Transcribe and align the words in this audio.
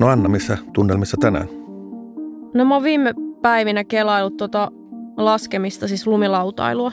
No 0.00 0.08
Anna, 0.08 0.28
missä 0.28 0.58
tunnelmissa 0.72 1.16
tänään? 1.20 1.48
No 2.54 2.64
mä 2.64 2.74
oon 2.74 2.82
viime 2.82 3.14
päivinä 3.42 3.84
kelailut 3.84 4.36
tota 4.36 4.70
laskemista, 5.16 5.88
siis 5.88 6.06
lumilautailua. 6.06 6.92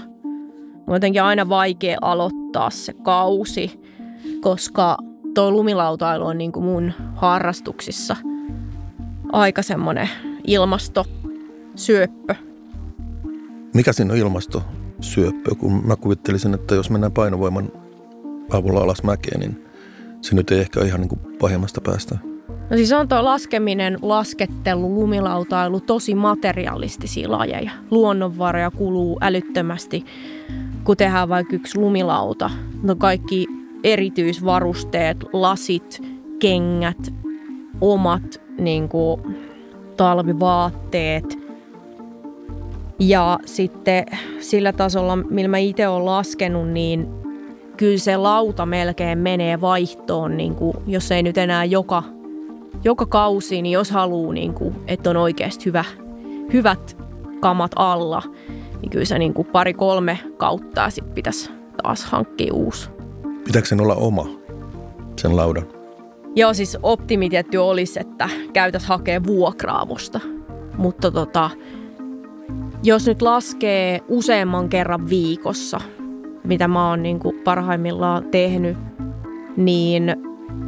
On 0.88 0.94
jotenkin 0.94 1.24
aina 1.24 1.50
vaikea 1.50 1.98
aloittaa 2.02 2.70
se 2.70 2.94
kausi, 2.94 3.80
koska 4.42 4.98
tuo 5.34 5.52
lumilautailu 5.52 6.26
on 6.26 6.38
niin 6.38 6.52
kuin 6.52 6.66
mun 6.66 6.94
harrastuksissa 7.16 8.16
aika 9.32 9.62
semmoinen 9.62 10.10
ilmastosyöppö. 10.48 12.36
Mikä 13.74 13.94
siinä 13.94 14.14
on 14.14 14.20
ilmastosyöppö? 14.20 15.56
Kun 15.56 15.88
mä 15.88 15.96
kuvittelisin, 15.96 16.54
että 16.54 16.76
jos 16.76 16.90
mennään 16.90 17.12
painovoiman 17.12 17.72
avulla 18.52 18.80
alas 18.80 19.04
mäkeen, 19.04 19.40
niin 19.40 19.66
se 20.22 20.36
nyt 20.36 20.52
ei 20.52 20.60
ehkä 20.60 20.80
ole 20.80 20.88
ihan 20.88 21.02
niin 21.02 21.10
kuin 21.10 21.22
pahimmasta 21.40 21.82
päästä. 21.82 22.18
No 22.70 22.78
siis 22.78 22.94
on 22.94 23.08
tuo 23.08 23.24
laskeminen, 23.24 23.98
laskettelu, 24.02 24.96
lumilautailu 24.96 25.80
tosi 25.80 26.16
materialistisia 26.16 27.32
lajeja. 27.32 27.72
Luonnonvaroja 27.92 28.72
kuluu 28.72 29.18
älyttömästi, 29.22 30.06
kun 30.84 30.98
tehdään 30.98 31.30
vaikka 31.30 31.56
yksi 31.56 31.80
lumilauta. 31.80 32.50
No 32.84 32.96
kaikki 32.96 33.48
erityisvarusteet, 33.84 35.18
lasit, 35.34 36.04
kengät, 36.40 37.14
omat 37.82 38.42
niin 38.58 38.90
kuin, 38.90 39.22
talvivaatteet. 39.98 41.38
Ja 43.00 43.40
sitten 43.46 44.06
sillä 44.40 44.74
tasolla, 44.74 45.16
millä 45.16 45.48
mä 45.48 45.58
itse 45.58 45.88
olen 45.88 46.06
laskenut, 46.06 46.70
niin 46.70 47.08
kyllä 47.78 47.98
se 47.98 48.18
lauta 48.18 48.66
melkein 48.66 49.18
menee 49.18 49.62
vaihtoon, 49.62 50.38
niin 50.38 50.56
kuin, 50.56 50.78
jos 50.88 51.12
ei 51.12 51.24
nyt 51.24 51.38
enää 51.38 51.66
joka, 51.66 52.04
joka 52.84 53.06
kausi, 53.06 53.62
niin 53.62 53.74
jos 53.74 53.92
haluaa, 53.92 54.34
niin 54.34 54.54
kuin, 54.54 54.76
että 54.88 55.10
on 55.10 55.18
oikeasti 55.18 55.66
hyvä, 55.66 55.86
hyvät 56.54 56.98
kamat 57.40 57.72
alla, 57.76 58.22
niin 58.82 58.90
kyllä 58.90 59.06
se 59.06 59.20
niin 59.20 59.34
kuin 59.34 59.48
pari-kolme 59.48 60.20
kautta 60.38 60.90
sitten 60.90 61.14
pitäisi 61.14 61.52
taas 61.84 62.06
hankkia 62.06 62.54
uusi. 62.54 62.90
Pitääkö 63.44 63.68
sen 63.68 63.82
olla 63.82 63.96
oma, 63.96 64.28
sen 65.16 65.36
laudan? 65.36 65.68
Joo, 66.36 66.54
siis 66.54 66.78
optimi 66.84 67.30
tietty 67.30 67.58
olisi, 67.58 68.00
että 68.00 68.30
käytäs 68.54 68.86
hakea 68.86 69.24
vuokraamosta. 69.24 70.20
Mutta 70.78 71.12
tota, 71.12 71.50
jos 72.84 73.08
nyt 73.08 73.22
laskee 73.22 74.02
useamman 74.08 74.70
kerran 74.70 75.10
viikossa, 75.10 75.82
mitä 76.44 76.68
mä 76.68 76.90
oon 76.90 77.04
niin 77.04 77.20
kuin 77.20 77.40
parhaimmillaan 77.44 78.24
tehnyt, 78.24 78.78
niin 79.58 80.16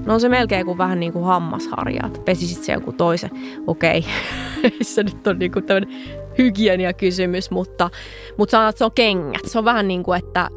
no 0.05 0.13
on 0.13 0.21
se 0.21 0.29
melkein 0.29 0.65
kuin 0.65 0.77
vähän 0.77 0.99
niin 0.99 1.13
kuin 1.13 1.25
hammasharja, 1.25 2.05
että 2.05 2.19
pesisit 2.25 2.63
se 2.63 2.73
joku 2.73 2.91
toisen. 2.91 3.29
Okei, 3.67 4.05
se 4.81 5.03
nyt 5.03 5.27
on 5.27 5.39
niin 5.39 5.51
kuin 5.51 5.65
tämmöinen 5.65 5.99
hygieniakysymys, 6.37 7.51
mutta, 7.51 7.89
mutta 8.37 8.69
että 8.69 8.77
se 8.77 8.85
on 8.85 8.91
kengät. 8.95 9.45
Se 9.45 9.57
on 9.57 9.65
vähän 9.65 9.87
niin 9.87 10.03
kuin, 10.03 10.19
että, 10.19 10.49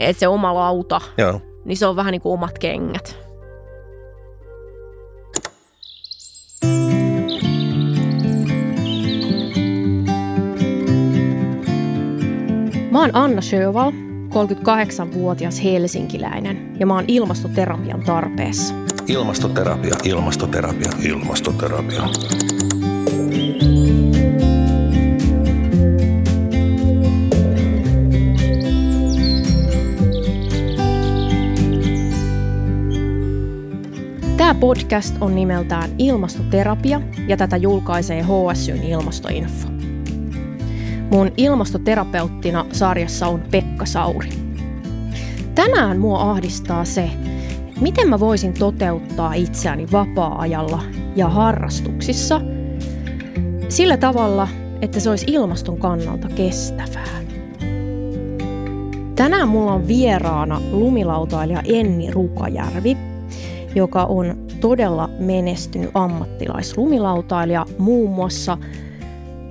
että 0.00 0.20
se 0.20 0.28
oma 0.28 0.54
lauta, 0.54 1.00
Joo. 1.18 1.40
niin 1.64 1.76
se 1.76 1.86
on 1.86 1.96
vähän 1.96 2.12
niin 2.12 2.22
kuin 2.22 2.32
omat 2.32 2.58
kengät. 2.58 3.24
Mä 12.90 13.00
oon 13.00 13.10
Anna 13.12 13.40
Sjöval, 13.40 13.92
38-vuotias 14.34 15.64
helsinkiläinen 15.64 16.76
ja 16.80 16.86
mä 16.86 16.94
oon 16.94 17.04
ilmastoterapian 17.08 18.02
tarpeessa. 18.02 18.74
Ilmastoterapia, 19.08 19.94
ilmastoterapia, 20.04 20.90
ilmastoterapia. 21.02 22.02
Tämä 34.36 34.54
podcast 34.54 35.16
on 35.20 35.34
nimeltään 35.34 35.90
Ilmastoterapia 35.98 37.00
ja 37.28 37.36
tätä 37.36 37.56
julkaisee 37.56 38.22
HSYn 38.22 38.82
ilmastoinfo. 38.82 39.73
Mun 41.14 41.32
ilmastoterapeuttina 41.36 42.66
sarjassa 42.72 43.26
on 43.26 43.42
Pekka 43.50 43.86
Sauri. 43.86 44.28
Tänään 45.54 45.98
mua 45.98 46.30
ahdistaa 46.30 46.84
se, 46.84 47.10
miten 47.80 48.08
mä 48.08 48.20
voisin 48.20 48.52
toteuttaa 48.52 49.34
itseäni 49.34 49.86
vapaa-ajalla 49.92 50.82
ja 51.16 51.28
harrastuksissa 51.28 52.40
sillä 53.68 53.96
tavalla, 53.96 54.48
että 54.82 55.00
se 55.00 55.10
olisi 55.10 55.26
ilmaston 55.28 55.78
kannalta 55.78 56.28
kestävää. 56.28 57.20
Tänään 59.16 59.48
mulla 59.48 59.72
on 59.72 59.88
vieraana 59.88 60.60
lumilautailija 60.70 61.62
Enni 61.64 62.10
Rukajärvi, 62.10 62.96
joka 63.74 64.04
on 64.04 64.46
todella 64.60 65.10
menestynyt 65.18 65.90
ammattilaislumilautailija 65.94 67.66
muun 67.78 68.10
muassa 68.10 68.58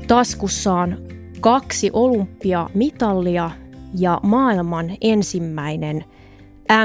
taskussaan 0.07 1.12
kaksi 1.44 1.90
olympiamitallia 1.94 3.52
ja 4.00 4.20
maailman 4.24 4.98
ensimmäinen 5.02 6.06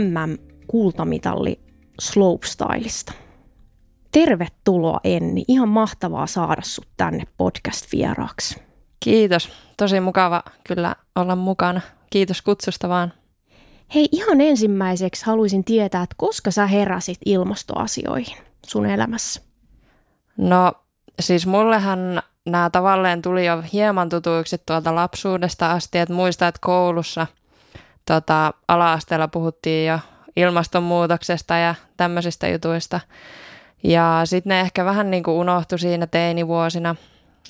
MM-kultamitalli 0.00 1.60
slopestylista. 2.00 3.12
Tervetuloa 4.12 5.00
Enni, 5.04 5.44
ihan 5.48 5.68
mahtavaa 5.68 6.26
saada 6.26 6.62
sut 6.64 6.88
tänne 6.96 7.24
podcast-vieraaksi. 7.36 8.60
Kiitos, 9.00 9.50
tosi 9.76 10.00
mukava 10.00 10.42
kyllä 10.68 10.96
olla 11.16 11.36
mukana. 11.36 11.80
Kiitos 12.10 12.42
kutsusta 12.42 12.88
vaan. 12.88 13.12
Hei, 13.94 14.08
ihan 14.12 14.40
ensimmäiseksi 14.40 15.26
haluaisin 15.26 15.64
tietää, 15.64 16.02
että 16.02 16.14
koska 16.18 16.50
sä 16.50 16.66
heräsit 16.66 17.18
ilmastoasioihin 17.26 18.36
sun 18.66 18.86
elämässä? 18.86 19.42
No 20.36 20.72
siis 21.20 21.46
mullehan 21.46 22.22
nämä 22.46 22.70
tavalleen 22.70 23.22
tuli 23.22 23.46
jo 23.46 23.62
hieman 23.72 24.08
tutuiksi 24.08 24.56
tuolta 24.66 24.94
lapsuudesta 24.94 25.70
asti, 25.70 25.98
että 25.98 26.14
muistan, 26.14 26.48
että 26.48 26.58
koulussa 26.62 27.26
tota, 28.06 28.54
ala-asteella 28.68 29.28
puhuttiin 29.28 29.86
jo 29.86 29.98
ilmastonmuutoksesta 30.36 31.56
ja 31.56 31.74
tämmöisistä 31.96 32.48
jutuista. 32.48 33.00
Ja 33.82 34.20
sitten 34.24 34.50
ne 34.50 34.60
ehkä 34.60 34.84
vähän 34.84 35.10
niin 35.10 35.22
kuin 35.22 35.34
unohtui 35.34 35.78
siinä 35.78 36.06
teinivuosina. 36.06 36.94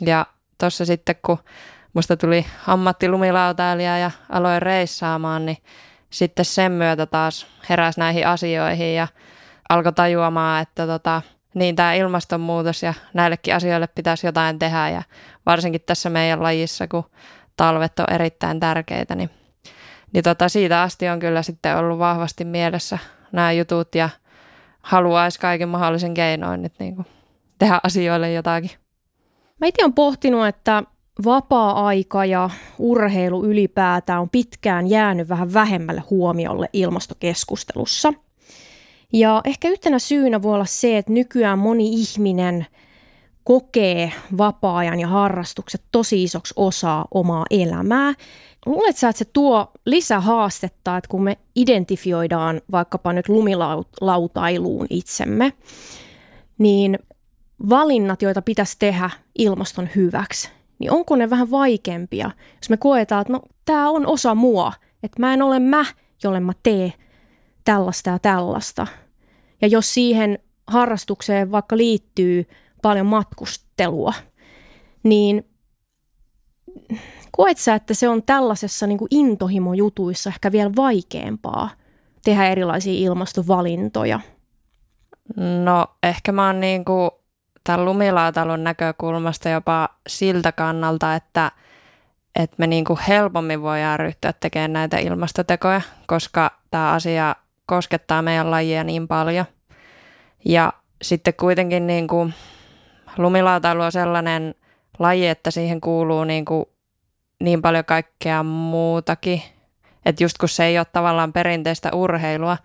Ja 0.01 0.27
tuossa 0.61 0.85
sitten, 0.85 1.17
kun 1.27 1.39
musta 1.95 2.17
tuli 2.17 2.47
ammattilumilautailija 2.67 3.99
ja 3.99 4.11
aloin 4.31 4.63
reissaamaan, 4.63 5.47
niin 5.47 5.59
sitten 6.11 6.45
sen 6.45 6.73
myötä 6.73 7.07
taas 7.07 7.47
heräsi 7.69 8.01
näihin 8.01 8.27
asioihin 8.27 8.95
ja 8.95 9.09
alkoi 9.69 9.93
tajuamaan, 9.93 10.63
että 10.63 10.87
tota, 10.87 11.23
niin 11.55 11.77
tämä 11.77 11.95
ilmastonmuutos 11.95 12.83
ja 12.83 12.95
näillekin 13.15 13.55
asioille 13.55 13.87
pitäisi 13.87 14.27
jotain 14.27 14.59
tehdä 14.59 14.89
ja 14.89 15.03
varsinkin 15.47 15.81
tässä 15.87 16.11
meidän 16.11 16.43
lajissa, 16.43 16.89
kun 16.89 17.05
talvet 17.57 17.99
on 17.99 18.13
erittäin 18.13 18.61
tärkeitä, 18.61 19.15
niin, 19.15 19.31
niin 20.13 20.25
tota, 20.25 20.49
siitä 20.49 20.83
asti 20.83 21.09
on 21.09 21.19
kyllä 21.19 21.43
sitten 21.43 21.77
ollut 21.77 21.99
vahvasti 21.99 22.45
mielessä 22.45 22.99
nämä 23.33 23.53
jutut 23.53 23.95
ja 23.95 24.09
haluaisi 24.81 25.41
kaiken 25.41 25.69
mahdollisen 25.69 26.15
keinoin 26.15 26.63
nyt 26.63 26.73
niin 26.79 26.97
kuin 26.97 27.07
tehdä 27.59 27.81
asioille 27.83 28.33
jotakin. 28.33 28.71
Mä 29.61 29.67
itse 29.67 29.85
olen 29.85 29.93
pohtinut, 29.93 30.47
että 30.47 30.83
vapaa-aika 31.25 32.25
ja 32.25 32.51
urheilu 32.79 33.45
ylipäätään 33.45 34.21
on 34.21 34.31
pitkään 34.31 34.87
jäänyt 34.87 35.29
vähän 35.29 35.55
vähemmälle 35.55 36.03
huomiolle 36.11 36.69
ilmastokeskustelussa. 36.73 38.13
Ja 39.13 39.41
ehkä 39.45 39.69
yhtenä 39.69 39.99
syynä 39.99 40.43
voi 40.43 40.55
olla 40.55 40.65
se, 40.65 40.99
että 40.99 41.13
nykyään 41.13 41.59
moni 41.59 41.89
ihminen 41.89 42.67
kokee 43.45 44.13
vapaa-ajan 44.39 45.01
ja 45.01 45.09
harrastukset 45.09 45.83
tosi 45.93 46.23
isoksi 46.25 46.55
osaa 46.57 47.05
omaa 47.11 47.45
elämää. 47.51 48.15
Luuletko 48.67 48.99
sä, 48.99 49.09
että 49.09 49.19
se 49.19 49.25
tuo 49.25 49.73
lisähaastetta, 49.85 50.97
että 50.97 51.09
kun 51.09 51.23
me 51.23 51.39
identifioidaan 51.57 52.61
vaikkapa 52.73 53.13
nyt 53.13 53.29
lumilautailuun 53.29 54.87
itsemme, 54.91 55.53
niin 56.59 56.99
valinnat, 57.69 58.23
joita 58.23 58.43
pitäisi 58.43 58.77
tehdä 58.79 59.11
ilmaston 59.39 59.89
hyväksi, 59.97 60.51
niin 60.79 60.91
onko 60.91 61.17
ne 61.17 61.31
vähän 61.31 61.51
vaikeampia, 61.51 62.31
jos 62.57 62.71
me 62.71 62.77
koetaan, 62.77 63.21
että 63.21 63.33
no 63.33 63.41
tämä 63.65 63.91
on 63.91 64.07
osa 64.07 64.35
mua, 64.35 64.73
että 65.03 65.21
mä 65.21 65.35
en 65.35 65.43
ole 65.43 65.59
mä, 65.59 65.85
jolle 66.23 66.41
mä 66.41 66.53
teen 66.63 66.93
tällaista 67.65 68.11
ja 68.11 68.19
tällaista. 68.19 68.87
Ja 69.63 69.69
jos 69.69 69.95
siihen 69.95 70.39
harrastukseen 70.67 71.51
vaikka 71.53 71.77
liittyy 71.77 72.49
paljon 72.83 73.07
matkustelua, 73.07 74.13
niin 75.03 75.47
koet 77.31 77.59
sä, 77.59 77.75
että 77.75 77.95
se 77.95 78.09
on 78.09 78.23
tällaisessa 78.23 78.87
niin 78.87 78.99
kuin 78.99 79.09
intohimojutuissa 79.11 80.31
ehkä 80.31 80.53
vielä 80.53 80.71
vaikeampaa 80.77 81.71
tehdä 82.25 82.49
erilaisia 82.49 82.93
ilmastovalintoja? 82.93 84.21
No 85.65 85.87
ehkä 86.03 86.33
mä 86.33 86.47
oon 86.47 86.61
niin 86.61 86.85
kuin 86.85 87.11
tämän 87.65 87.85
lumilautalun 87.85 88.65
näkökulmasta 88.65 89.49
jopa 89.49 89.89
siltä 90.09 90.53
kannalta, 90.53 91.15
että, 91.15 91.53
että 92.37 92.57
me 92.59 92.67
niin 92.67 92.85
kuin 92.85 92.99
helpommin 93.09 93.63
voidaan 93.63 94.01
ryhtyä 94.01 94.33
tekemään 94.33 94.73
näitä 94.73 94.99
ilmastotekoja, 94.99 95.81
koska 96.07 96.51
tämä 96.71 96.93
asia 96.93 97.37
koskettaa 97.69 98.23
meidän 98.23 98.51
lajia 98.51 98.85
niin 98.85 99.09
paljon. 99.09 99.45
Ja 100.45 100.73
sitten 101.03 101.35
kuitenkin 101.35 101.87
niin 101.87 102.09
kuin 102.09 102.35
lumilautailu 103.19 103.83
on 103.83 103.93
sellainen 103.93 104.55
laji, 104.99 105.29
että 105.29 105.51
siihen 105.51 105.81
kuuluu 105.81 106.25
niin, 106.25 106.45
kuin 106.45 106.65
niin 107.41 107.63
paljon 107.63 107.85
kaikkea 107.85 108.43
muutakin. 108.43 109.43
Että 110.07 110.25
just 110.25 110.39
kun 110.39 110.49
se 110.49 110.65
ei 110.65 110.79
ole 110.79 110.87
tavallaan 110.93 111.33
perinteistä 111.33 111.91
urheilua, 111.93 112.57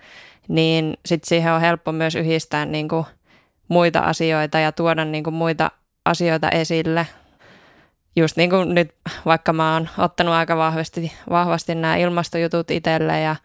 niin 0.47 0.97
sitten 1.05 1.27
siihen 1.27 1.53
on 1.53 1.61
helppo 1.61 1.91
myös 1.91 2.15
yhdistää 2.15 2.65
niin 2.65 2.87
kuin 2.87 3.05
muita 3.67 3.99
asioita 3.99 4.59
ja 4.59 4.71
tuoda 4.71 5.05
niin 5.05 5.23
kuin 5.23 5.33
muita 5.33 5.71
asioita 6.05 6.49
esille. 6.49 7.07
Just 8.15 8.37
niin 8.37 8.49
kuin 8.49 8.75
nyt, 8.75 8.95
vaikka 9.25 9.53
mä 9.53 9.73
oon 9.73 9.89
ottanut 9.97 10.33
aika 10.33 10.57
vahvasti, 10.57 11.13
vahvasti 11.29 11.75
nämä 11.75 11.95
ilmastojutut 11.95 12.71
itselle 12.71 13.21
ja 13.21 13.35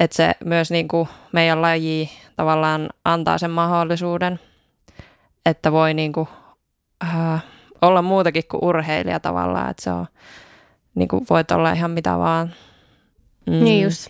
että 0.00 0.16
se 0.16 0.34
myös 0.44 0.70
niin 0.70 0.88
kuin 0.88 1.08
meidän 1.32 1.62
laji 1.62 2.10
tavallaan 2.36 2.88
antaa 3.04 3.38
sen 3.38 3.50
mahdollisuuden, 3.50 4.40
että 5.46 5.72
voi 5.72 5.94
niin 5.94 6.12
kuin, 6.12 6.28
äh, 7.04 7.44
olla 7.82 8.02
muutakin 8.02 8.42
kuin 8.50 8.64
urheilija 8.64 9.20
tavallaan, 9.20 9.70
että 9.70 9.82
se 9.82 9.90
on, 9.90 10.06
niin 10.94 11.08
kuin 11.08 11.26
voit 11.30 11.50
olla 11.50 11.72
ihan 11.72 11.90
mitä 11.90 12.18
vaan. 12.18 12.52
Mm. 13.46 13.64
Niin 13.64 13.84
just. 13.84 14.08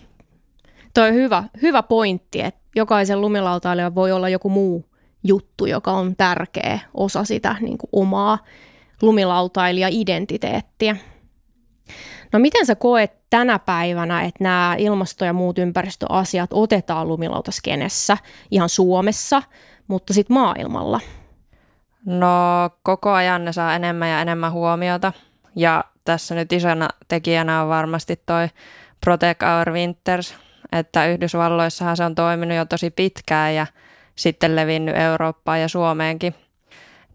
Toi 0.93 1.07
on 1.07 1.13
hyvä, 1.13 1.43
hyvä 1.61 1.83
pointti, 1.83 2.41
että 2.41 2.59
jokaisen 2.75 3.21
lumilautailijan 3.21 3.95
voi 3.95 4.11
olla 4.11 4.29
joku 4.29 4.49
muu 4.49 4.85
juttu, 5.23 5.65
joka 5.65 5.91
on 5.91 6.15
tärkeä 6.15 6.79
osa 6.93 7.23
sitä 7.23 7.55
niin 7.61 7.77
kuin 7.77 7.89
omaa 7.91 8.37
lumilautailija-identiteettiä. 9.01 10.97
No 12.33 12.39
miten 12.39 12.65
sä 12.65 12.75
koet 12.75 13.11
tänä 13.29 13.59
päivänä, 13.59 14.21
että 14.21 14.43
nämä 14.43 14.75
ilmasto- 14.77 15.25
ja 15.25 15.33
muut 15.33 15.57
ympäristöasiat 15.57 16.49
otetaan 16.53 17.07
lumilautaskennessä 17.07 18.17
ihan 18.51 18.69
Suomessa, 18.69 19.43
mutta 19.87 20.13
sitten 20.13 20.33
maailmalla? 20.33 20.99
No 22.05 22.27
koko 22.83 23.11
ajan 23.11 23.45
ne 23.45 23.53
saa 23.53 23.75
enemmän 23.75 24.09
ja 24.09 24.21
enemmän 24.21 24.51
huomiota 24.51 25.13
ja 25.55 25.83
tässä 26.05 26.35
nyt 26.35 26.53
isona 26.53 26.87
tekijänä 27.07 27.61
on 27.61 27.69
varmasti 27.69 28.21
toi 28.25 28.49
Protect 29.05 29.43
Our 29.43 29.73
Winters, 29.73 30.35
että 30.71 31.07
Yhdysvalloissahan 31.07 31.97
se 31.97 32.03
on 32.03 32.15
toiminut 32.15 32.57
jo 32.57 32.65
tosi 32.65 32.89
pitkään 32.89 33.55
ja 33.55 33.67
sitten 34.15 34.55
levinnyt 34.55 34.97
Eurooppaan 34.97 35.61
ja 35.61 35.67
Suomeenkin. 35.67 36.35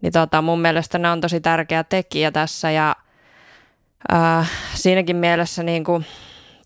Niin 0.00 0.12
tota, 0.12 0.42
mun 0.42 0.60
mielestä 0.60 0.98
ne 0.98 1.10
on 1.10 1.20
tosi 1.20 1.40
tärkeä 1.40 1.84
tekijä 1.84 2.30
tässä 2.30 2.70
ja 2.70 2.96
äh, 4.12 4.50
siinäkin 4.74 5.16
mielessä 5.16 5.62
niin 5.62 5.84
kuin, 5.84 6.06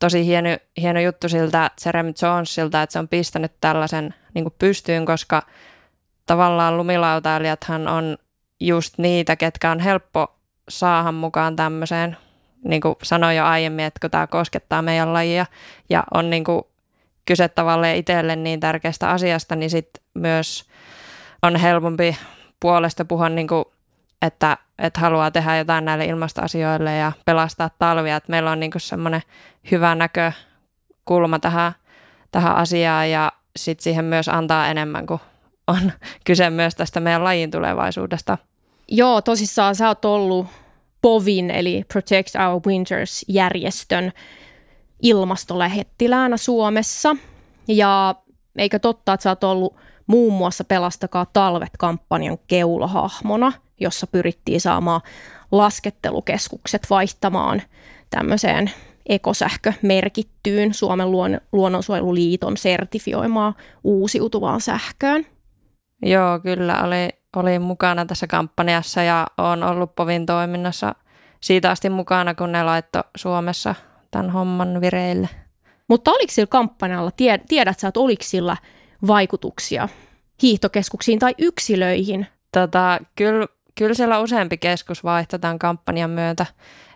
tosi 0.00 0.26
hieno, 0.26 0.48
hieno 0.76 1.00
juttu 1.00 1.28
siltä 1.28 1.70
Jeremy 1.86 2.12
Jonesilta, 2.22 2.82
että 2.82 2.92
se 2.92 2.98
on 2.98 3.08
pistänyt 3.08 3.52
tällaisen 3.60 4.14
niin 4.34 4.44
kuin 4.44 4.54
pystyyn, 4.58 5.06
koska 5.06 5.42
tavallaan 6.26 6.76
lumilautailijathan 6.76 7.88
on 7.88 8.18
just 8.60 8.98
niitä, 8.98 9.36
ketkä 9.36 9.70
on 9.70 9.80
helppo 9.80 10.36
saada 10.68 11.12
mukaan 11.12 11.56
tämmöiseen, 11.56 12.16
niin 12.64 12.80
kuin 12.80 12.94
sanoin 13.02 13.36
jo 13.36 13.44
aiemmin, 13.44 13.84
että 13.84 14.00
kun 14.00 14.10
tämä 14.10 14.26
koskettaa 14.26 14.82
meidän 14.82 15.12
lajia 15.12 15.46
ja 15.90 16.04
on 16.14 16.30
niin 16.30 16.44
kuin 16.44 16.62
kyse 17.26 17.48
tavallaan 17.48 17.94
itselle 17.94 18.36
niin 18.36 18.60
tärkeästä 18.60 19.10
asiasta, 19.10 19.56
niin 19.56 19.70
sitten 19.70 20.02
myös 20.14 20.64
on 21.42 21.56
helpompi 21.56 22.16
puolesta 22.60 23.04
puhua, 23.04 23.28
niin 23.28 23.48
kuin, 23.48 23.64
että, 24.22 24.58
että 24.78 25.00
haluaa 25.00 25.30
tehdä 25.30 25.56
jotain 25.56 25.84
näille 25.84 26.04
ilmastoasioille 26.04 26.96
ja 26.96 27.12
pelastaa 27.24 27.70
talvia. 27.78 28.16
Että 28.16 28.30
meillä 28.30 28.50
on 28.50 28.60
niin 28.60 28.72
semmoinen 28.76 29.22
hyvä 29.70 29.94
näkökulma 29.94 31.38
tähän, 31.38 31.72
tähän 32.32 32.56
asiaan 32.56 33.10
ja 33.10 33.32
sitten 33.56 33.84
siihen 33.84 34.04
myös 34.04 34.28
antaa 34.28 34.68
enemmän, 34.68 35.06
kuin 35.06 35.20
on 35.66 35.92
kyse 36.26 36.50
myös 36.50 36.74
tästä 36.74 37.00
meidän 37.00 37.24
lajin 37.24 37.50
tulevaisuudesta. 37.50 38.38
Joo, 38.88 39.22
tosissaan 39.22 39.74
sä 39.74 39.88
oot 39.88 40.04
ollut 40.04 40.46
POVin 41.02 41.50
eli 41.50 41.84
Protect 41.92 42.34
Our 42.34 42.60
Winters-järjestön 42.66 44.12
ilmastolähettiläänä 45.02 46.36
Suomessa. 46.36 47.16
Ja 47.68 48.14
eikö 48.58 48.78
totta, 48.78 49.12
että 49.12 49.22
sä 49.22 49.30
oot 49.30 49.44
ollut 49.44 49.76
muun 50.06 50.32
muassa 50.32 50.64
Pelastakaa 50.64 51.26
talvet-kampanjan 51.32 52.38
keulohahmona, 52.46 53.52
jossa 53.80 54.06
pyrittiin 54.06 54.60
saamaan 54.60 55.00
laskettelukeskukset 55.52 56.86
vaihtamaan 56.90 57.62
tämmöiseen 58.10 58.70
ekosähkömerkittyyn 59.08 60.74
Suomen 60.74 61.10
luon, 61.10 61.40
luonnonsuojeluliiton 61.52 62.56
sertifioimaan 62.56 63.54
uusiutuvaan 63.84 64.60
sähköön. 64.60 65.26
Joo, 66.02 66.40
kyllä 66.40 66.82
oli, 66.82 67.08
oli 67.36 67.58
mukana 67.58 68.06
tässä 68.06 68.26
kampanjassa 68.26 69.02
ja 69.02 69.26
on 69.38 69.62
ollut 69.62 69.94
Povin 69.94 70.26
toiminnassa 70.26 70.94
siitä 71.40 71.70
asti 71.70 71.90
mukana, 71.90 72.34
kun 72.34 72.52
ne 72.52 72.62
laittoi 72.62 73.02
Suomessa 73.16 73.74
tämän 74.10 74.30
homman 74.30 74.80
vireille. 74.80 75.28
Mutta 75.88 76.10
oliko 76.10 76.32
sillä 76.32 76.46
kampanjalla, 76.46 77.10
tiedät 77.48 77.78
sä, 77.78 77.88
että 77.88 78.00
oliko 78.00 78.22
sillä 78.22 78.56
vaikutuksia 79.06 79.88
hiihtokeskuksiin 80.42 81.18
tai 81.18 81.34
yksilöihin? 81.38 82.26
Tota, 82.52 82.98
kyllä, 83.16 83.46
kyllä 83.76 83.94
siellä 83.94 84.18
useampi 84.18 84.58
keskus 84.58 85.04
vaihtoi 85.04 85.38
tämän 85.38 85.58
kampanjan 85.58 86.10
myötä 86.10 86.46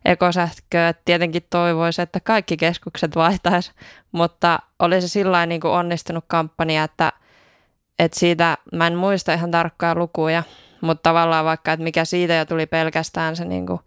ekosähköä. 0.05 0.95
Tietenkin 1.05 1.47
toivoisi, 1.51 2.03
että 2.03 2.21
kaikki 2.21 2.57
keskukset 2.57 3.17
vaihtaisi, 3.17 3.73
mutta 4.13 4.59
oli 4.79 5.01
se 5.01 5.09
sillä 5.09 5.47
niin 5.47 5.67
onnistunut 5.67 6.25
kampanja, 6.27 6.85
että, 6.85 7.13
että 7.99 8.19
siitä, 8.19 8.59
mä 8.73 8.87
en 8.87 8.97
muista 8.97 9.33
ihan 9.33 9.51
tarkkaa 9.51 9.95
lukuja, 9.95 10.43
mutta 10.81 11.03
tavallaan 11.03 11.45
vaikka, 11.45 11.73
että 11.73 11.85
mikä 11.85 12.05
siitä 12.05 12.35
jo 12.35 12.45
tuli 12.45 12.67
pelkästään 12.67 13.37
se 13.37 13.45
niin 13.45 13.67
kuin 13.67 13.81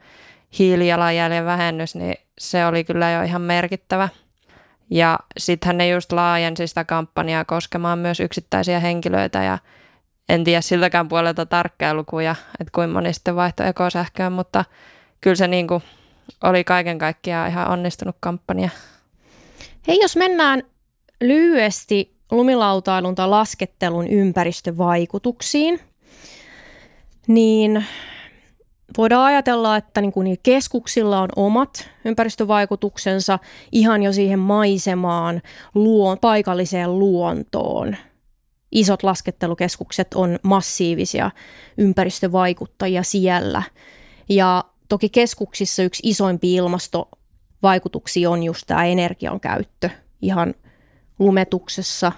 hiilijalanjäljen 0.60 1.46
vähennys, 1.46 1.96
niin 1.96 2.16
se 2.38 2.66
oli 2.66 2.84
kyllä 2.84 3.12
jo 3.12 3.22
ihan 3.22 3.42
merkittävä. 3.42 4.10
Ja 4.90 5.20
sittenhän 5.38 5.78
ne 5.78 5.88
just 5.88 6.12
laajensi 6.12 6.68
sitä 6.68 6.84
kampanjaa 6.84 7.46
koskemaan 7.46 8.00
myös 8.00 8.20
yksittäisiä 8.20 8.80
henkilöitä 8.80 9.44
ja 9.44 9.58
en 10.30 10.44
tiedä 10.44 10.62
siltäkään 10.62 11.08
puolelta 11.08 11.46
tarkkaa 11.46 11.94
lukuja, 11.94 12.36
että 12.60 12.72
kuinka 12.76 12.94
moni 12.94 13.14
sitten 13.14 13.36
vaihtoi 13.36 13.68
ekosähköön, 13.68 14.34
mutta 14.34 14.66
kyllä 15.22 15.36
se 15.36 15.48
niin 15.48 15.68
kuin 15.68 15.84
oli 16.44 16.64
kaiken 16.64 16.98
kaikkiaan 16.98 17.50
ihan 17.50 17.70
onnistunut 17.70 18.16
kampanja. 18.20 18.70
Hei, 19.88 20.00
jos 20.02 20.16
mennään 20.16 20.64
lyhyesti 21.22 22.16
lumilautailun 22.32 23.16
tai 23.16 23.30
laskettelun 23.30 24.08
ympäristövaikutuksiin, 24.08 25.80
niin 27.28 27.86
voidaan 28.98 29.26
ajatella, 29.26 29.78
että 29.78 30.02
niin 30.02 30.12
kuin 30.12 30.38
keskuksilla 30.44 31.22
on 31.22 31.30
omat 31.36 31.90
ympäristövaikutuksensa 32.06 33.40
ihan 33.72 34.04
jo 34.04 34.14
siihen 34.14 34.40
maisemaan, 34.40 35.42
luon, 35.76 36.18
paikalliseen 36.20 37.00
luontoon. 37.00 37.96
Isot 38.74 39.04
laskettelukeskukset 39.04 40.14
on 40.14 40.40
massiivisia 40.44 41.32
ympäristövaikuttajia 41.78 43.04
siellä. 43.04 43.64
Ja 44.30 44.64
toki 44.90 45.10
keskuksissa 45.10 45.84
yksi 45.84 46.02
isoimpi 46.06 46.56
ilmastovaikutuksia 46.56 48.30
on 48.30 48.44
just 48.44 48.64
tämä 48.68 48.86
energian 48.86 49.40
käyttö 49.40 49.90
ihan 50.22 50.54
lumetuksessa, 51.20 52.12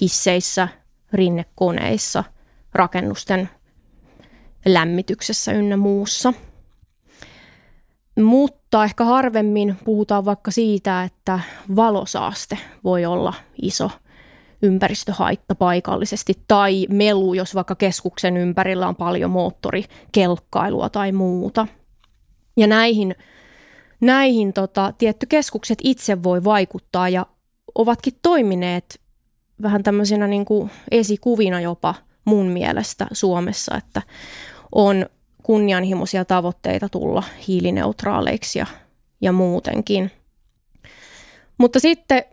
hisseissä, 0.00 0.68
rinnekoneissa, 1.12 2.24
rakennusten 2.72 3.48
lämmityksessä 4.64 5.52
ynnä 5.52 5.76
muussa. 5.76 6.32
Mutta 8.20 8.84
ehkä 8.84 9.04
harvemmin 9.04 9.76
puhutaan 9.84 10.24
vaikka 10.24 10.50
siitä, 10.50 11.04
että 11.04 11.40
valosaaste 11.76 12.58
voi 12.84 13.04
olla 13.04 13.34
iso 13.62 13.90
ympäristöhaitta 14.62 15.54
paikallisesti 15.54 16.34
tai 16.48 16.86
melu, 16.90 17.34
jos 17.34 17.54
vaikka 17.54 17.74
keskuksen 17.74 18.36
ympärillä 18.36 18.88
on 18.88 18.96
paljon 18.96 19.30
moottorikelkkailua 19.30 20.88
tai 20.88 21.12
muuta. 21.12 21.66
Ja 22.56 22.66
näihin, 22.66 23.14
näihin 24.00 24.52
tota, 24.52 24.92
tietty 24.98 25.26
keskukset 25.26 25.78
itse 25.82 26.22
voi 26.22 26.44
vaikuttaa 26.44 27.08
ja 27.08 27.26
ovatkin 27.74 28.18
toimineet 28.22 29.00
vähän 29.62 29.82
tämmöisenä 29.82 30.26
niin 30.26 30.44
kuin 30.44 30.70
esikuvina 30.90 31.60
jopa 31.60 31.94
mun 32.24 32.46
mielestä 32.46 33.06
Suomessa, 33.12 33.76
että 33.76 34.02
on 34.72 35.06
kunnianhimoisia 35.42 36.24
tavoitteita 36.24 36.88
tulla 36.88 37.22
hiilineutraaleiksi 37.48 38.58
ja, 38.58 38.66
ja 39.20 39.32
muutenkin. 39.32 40.10
Mutta 41.58 41.80
sitten 41.80 42.24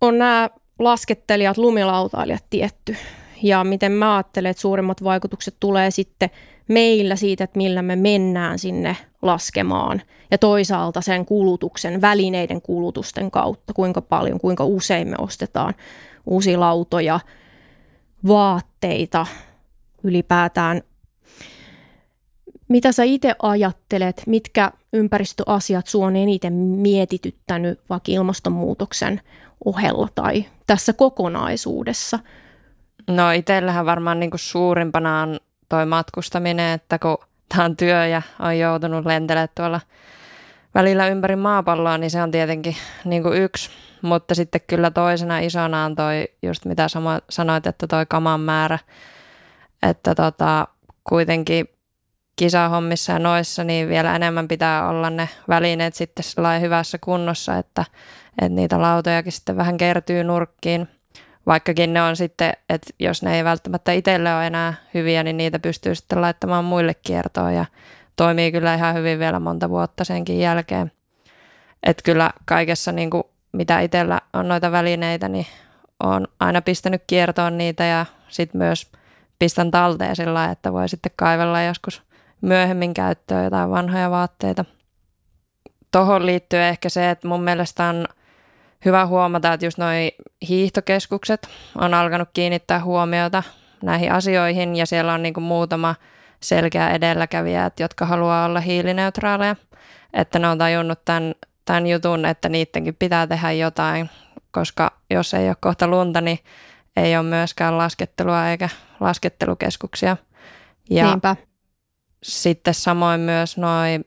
on 0.00 0.18
nämä 0.18 0.50
laskettelijat, 0.78 1.58
lumilautailijat 1.58 2.44
tietty. 2.50 2.96
ja 3.42 3.64
miten 3.64 3.92
mä 3.92 4.16
ajattelen, 4.16 4.50
että 4.50 4.60
suurimmat 4.60 5.04
vaikutukset 5.04 5.56
tulee 5.60 5.90
sitten 5.90 6.30
meillä 6.68 7.16
siitä, 7.16 7.44
että 7.44 7.56
millä 7.56 7.82
me 7.82 7.96
mennään 7.96 8.58
sinne 8.58 8.96
laskemaan 9.22 10.02
ja 10.30 10.38
toisaalta 10.38 11.00
sen 11.00 11.26
kulutuksen, 11.26 12.00
välineiden 12.00 12.62
kulutusten 12.62 13.30
kautta, 13.30 13.72
kuinka 13.72 14.02
paljon, 14.02 14.40
kuinka 14.40 14.64
usein 14.64 15.08
me 15.08 15.16
ostetaan 15.18 15.74
uusia 16.26 16.60
lautoja, 16.60 17.20
vaatteita, 18.26 19.26
ylipäätään. 20.02 20.82
Mitä 22.74 22.92
sä 22.92 23.02
itse 23.02 23.34
ajattelet, 23.42 24.22
mitkä 24.26 24.70
ympäristöasiat 24.92 25.86
sua 25.86 26.06
on 26.06 26.16
eniten 26.16 26.52
mietityttänyt 26.52 27.80
vaikka 27.90 28.12
ilmastonmuutoksen 28.12 29.20
ohella 29.64 30.08
tai 30.14 30.44
tässä 30.66 30.92
kokonaisuudessa? 30.92 32.18
No 33.06 33.30
itsellähän 33.30 33.86
varmaan 33.86 34.20
niin 34.20 34.30
kuin 34.30 34.40
suurimpana 34.40 35.22
on 35.22 35.40
toi 35.68 35.86
matkustaminen, 35.86 36.72
että 36.72 36.98
kun 36.98 37.18
tämä 37.48 37.64
on 37.64 37.76
työ 37.76 38.06
ja 38.06 38.22
on 38.40 38.58
joutunut 38.58 39.06
lentelemään 39.06 39.48
tuolla 39.54 39.80
välillä 40.74 41.08
ympäri 41.08 41.36
maapalloa, 41.36 41.98
niin 41.98 42.10
se 42.10 42.22
on 42.22 42.30
tietenkin 42.30 42.76
niin 43.04 43.22
kuin 43.22 43.42
yksi. 43.42 43.70
Mutta 44.02 44.34
sitten 44.34 44.60
kyllä 44.66 44.90
toisena 44.90 45.38
isona 45.38 45.84
on 45.84 45.96
toi, 45.96 46.28
just 46.42 46.64
mitä 46.64 46.86
sanoit, 47.30 47.66
että 47.66 47.86
toi 47.86 48.06
kaman 48.06 48.40
määrä, 48.40 48.78
että 49.82 50.14
tota, 50.14 50.68
kuitenkin 51.04 51.68
kisahommissa 52.36 53.12
ja 53.12 53.18
noissa, 53.18 53.64
niin 53.64 53.88
vielä 53.88 54.16
enemmän 54.16 54.48
pitää 54.48 54.88
olla 54.88 55.10
ne 55.10 55.28
välineet 55.48 55.94
sitten 55.94 56.24
hyvässä 56.60 56.98
kunnossa, 56.98 57.58
että, 57.58 57.84
että 58.42 58.54
niitä 58.54 58.82
lautojakin 58.82 59.32
sitten 59.32 59.56
vähän 59.56 59.76
kertyy 59.76 60.24
nurkkiin. 60.24 60.88
Vaikkakin 61.46 61.94
ne 61.94 62.02
on 62.02 62.16
sitten, 62.16 62.52
että 62.68 62.90
jos 62.98 63.22
ne 63.22 63.36
ei 63.36 63.44
välttämättä 63.44 63.92
itselle 63.92 64.34
ole 64.34 64.46
enää 64.46 64.74
hyviä, 64.94 65.22
niin 65.22 65.36
niitä 65.36 65.58
pystyy 65.58 65.94
sitten 65.94 66.20
laittamaan 66.20 66.64
muille 66.64 66.94
kiertoon 66.94 67.54
ja 67.54 67.64
toimii 68.16 68.52
kyllä 68.52 68.74
ihan 68.74 68.94
hyvin 68.94 69.18
vielä 69.18 69.40
monta 69.40 69.70
vuotta 69.70 70.04
senkin 70.04 70.40
jälkeen. 70.40 70.92
Että 71.82 72.02
kyllä 72.02 72.30
kaikessa, 72.44 72.92
niin 72.92 73.10
kuin, 73.10 73.22
mitä 73.52 73.80
itsellä 73.80 74.20
on 74.32 74.48
noita 74.48 74.72
välineitä, 74.72 75.28
niin 75.28 75.46
on 76.00 76.28
aina 76.40 76.62
pistänyt 76.62 77.02
kiertoon 77.06 77.58
niitä 77.58 77.84
ja 77.84 78.06
sitten 78.28 78.58
myös 78.58 78.92
pistän 79.38 79.70
talteen 79.70 80.16
sillä 80.16 80.50
että 80.50 80.72
voi 80.72 80.88
sitten 80.88 81.12
kaivella 81.16 81.62
joskus 81.62 82.02
myöhemmin 82.44 82.94
käyttöön 82.94 83.44
jotain 83.44 83.70
vanhoja 83.70 84.10
vaatteita. 84.10 84.64
Tuohon 85.92 86.26
liittyy 86.26 86.60
ehkä 86.60 86.88
se, 86.88 87.10
että 87.10 87.28
mun 87.28 87.42
mielestä 87.42 87.84
on 87.84 88.06
hyvä 88.84 89.06
huomata, 89.06 89.52
että 89.52 89.66
just 89.66 89.78
noi 89.78 90.12
hiihtokeskukset 90.48 91.48
on 91.78 91.94
alkanut 91.94 92.28
kiinnittää 92.32 92.84
huomiota 92.84 93.42
näihin 93.82 94.12
asioihin 94.12 94.76
ja 94.76 94.86
siellä 94.86 95.12
on 95.12 95.22
niin 95.22 95.42
muutama 95.42 95.94
selkeä 96.40 96.90
edelläkävijä, 96.90 97.70
jotka 97.80 98.06
haluaa 98.06 98.44
olla 98.44 98.60
hiilineutraaleja. 98.60 99.56
Että 100.12 100.38
ne 100.38 100.48
on 100.48 100.58
tajunnut 100.58 101.04
tämän, 101.04 101.34
tämän 101.64 101.86
jutun, 101.86 102.24
että 102.24 102.48
niidenkin 102.48 102.94
pitää 102.94 103.26
tehdä 103.26 103.52
jotain, 103.52 104.10
koska 104.50 104.92
jos 105.10 105.34
ei 105.34 105.48
ole 105.48 105.56
kohta 105.60 105.88
lunta, 105.88 106.20
niin 106.20 106.38
ei 106.96 107.16
ole 107.16 107.26
myöskään 107.26 107.78
laskettelua 107.78 108.48
eikä 108.48 108.68
laskettelukeskuksia. 109.00 110.16
Ja 110.90 111.06
Niinpä. 111.06 111.36
Sitten 112.24 112.74
samoin 112.74 113.20
myös 113.20 113.56
noin 113.56 114.04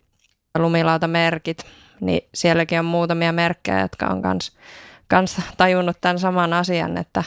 lumilautamerkit, 0.57 1.65
niin 2.01 2.29
sielläkin 2.33 2.79
on 2.79 2.85
muutamia 2.85 3.31
merkkejä, 3.31 3.81
jotka 3.81 4.05
on 4.07 4.21
kans, 4.21 4.51
kans 5.07 5.37
tajunnut 5.57 5.97
tämän 6.01 6.19
saman 6.19 6.53
asian, 6.53 6.97
että, 6.97 7.23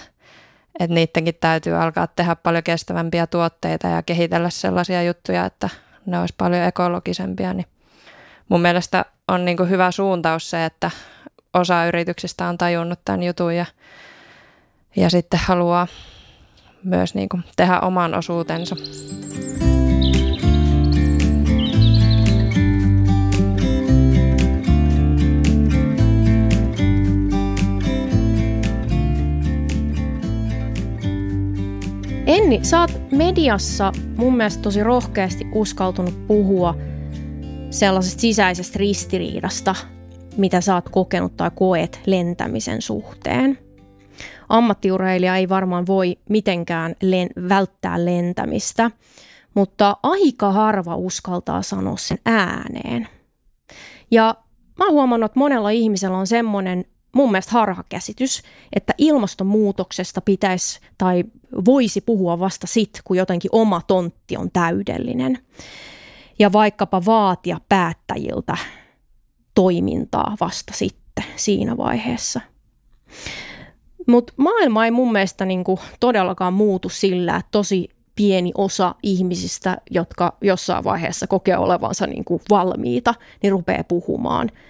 että 0.80 0.94
niidenkin 0.94 1.34
täytyy 1.40 1.82
alkaa 1.82 2.06
tehdä 2.06 2.36
paljon 2.36 2.64
kestävämpiä 2.64 3.26
tuotteita 3.26 3.88
ja 3.88 4.02
kehitellä 4.02 4.50
sellaisia 4.50 5.02
juttuja, 5.02 5.44
että 5.44 5.68
ne 6.06 6.18
olisi 6.18 6.34
paljon 6.38 6.62
ekologisempia, 6.62 7.54
niin 7.54 7.66
mun 8.48 8.60
mielestä 8.60 9.04
on 9.28 9.44
niin 9.44 9.68
hyvä 9.68 9.90
suuntaus 9.90 10.50
se, 10.50 10.64
että 10.64 10.90
osa 11.54 11.86
yrityksistä 11.86 12.48
on 12.48 12.58
tajunnut 12.58 13.00
tämän 13.04 13.22
jutun 13.22 13.54
ja, 13.54 13.66
ja 14.96 15.10
sitten 15.10 15.40
haluaa 15.40 15.86
myös 16.84 17.14
niin 17.14 17.28
tehdä 17.56 17.80
oman 17.80 18.14
osuutensa. 18.14 18.76
Enni, 32.30 32.60
sä 32.62 32.80
oot 32.80 32.90
mediassa 33.12 33.92
mun 34.16 34.36
mielestä 34.36 34.62
tosi 34.62 34.82
rohkeasti 34.82 35.46
uskaltunut 35.52 36.26
puhua 36.26 36.74
sellaisesta 37.70 38.20
sisäisestä 38.20 38.78
ristiriidasta, 38.78 39.74
mitä 40.36 40.60
sä 40.60 40.74
oot 40.74 40.88
kokenut 40.88 41.36
tai 41.36 41.50
koet 41.54 42.00
lentämisen 42.06 42.82
suhteen. 42.82 43.58
Ammattiurheilija 44.48 45.36
ei 45.36 45.48
varmaan 45.48 45.86
voi 45.86 46.16
mitenkään 46.28 46.94
len- 47.04 47.48
välttää 47.48 48.04
lentämistä, 48.04 48.90
mutta 49.54 49.96
aika 50.02 50.52
harva 50.52 50.96
uskaltaa 50.96 51.62
sanoa 51.62 51.96
sen 51.96 52.18
ääneen. 52.26 53.08
Ja 54.10 54.34
mä 54.78 54.84
oon 54.84 54.94
huomannut, 54.94 55.30
että 55.30 55.38
monella 55.38 55.70
ihmisellä 55.70 56.16
on 56.16 56.26
semmoinen 56.26 56.84
mun 57.12 57.30
mielestä 57.30 57.52
harhakäsitys, 57.52 58.42
että 58.76 58.94
ilmastonmuutoksesta 58.98 60.20
pitäisi 60.20 60.80
tai 60.98 61.24
voisi 61.64 62.00
puhua 62.00 62.38
vasta 62.38 62.66
sit, 62.66 62.90
kun 63.04 63.16
jotenkin 63.16 63.48
oma 63.52 63.80
tontti 63.86 64.36
on 64.36 64.50
täydellinen. 64.52 65.38
Ja 66.38 66.52
vaikkapa 66.52 67.04
vaatia 67.04 67.60
päättäjiltä 67.68 68.56
toimintaa 69.54 70.36
vasta 70.40 70.72
sitten 70.74 71.24
siinä 71.36 71.76
vaiheessa. 71.76 72.40
Mutta 74.06 74.32
maailma 74.36 74.84
ei 74.84 74.90
mun 74.90 75.12
mielestä 75.12 75.44
niinku 75.44 75.78
todellakaan 76.00 76.54
muutu 76.54 76.88
sillä, 76.88 77.36
että 77.36 77.48
tosi 77.50 77.88
pieni 78.14 78.52
osa 78.54 78.94
ihmisistä, 79.02 79.76
jotka 79.90 80.36
jossain 80.40 80.84
vaiheessa 80.84 81.26
kokee 81.26 81.56
olevansa 81.58 82.06
niinku 82.06 82.40
valmiita, 82.50 83.14
niin 83.42 83.52
rupeaa 83.52 83.84
puhumaan– 83.84 84.50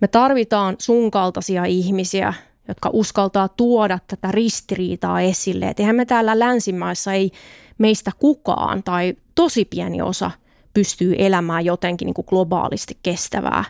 me 0.00 0.08
tarvitaan 0.08 0.76
sun 0.78 1.10
kaltaisia 1.10 1.64
ihmisiä, 1.64 2.34
jotka 2.68 2.90
uskaltaa 2.92 3.48
tuoda 3.48 3.98
tätä 4.06 4.32
ristiriitaa 4.32 5.20
esille. 5.20 5.68
Et 5.68 5.80
eihän 5.80 5.96
me 5.96 6.04
täällä 6.04 6.38
länsimaissa 6.38 7.12
ei 7.12 7.30
meistä 7.78 8.10
kukaan 8.18 8.82
tai 8.82 9.16
tosi 9.34 9.64
pieni 9.64 10.02
osa 10.02 10.30
pystyy 10.74 11.14
elämään 11.18 11.64
jotenkin 11.64 12.06
niin 12.06 12.14
kuin 12.14 12.26
globaalisti 12.28 12.98
kestävää, 13.02 13.64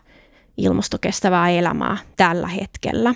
ilmastokestävää 0.57 1.51
elämää 1.51 1.97
tällä 2.17 2.49
hetkellä. 2.49 3.15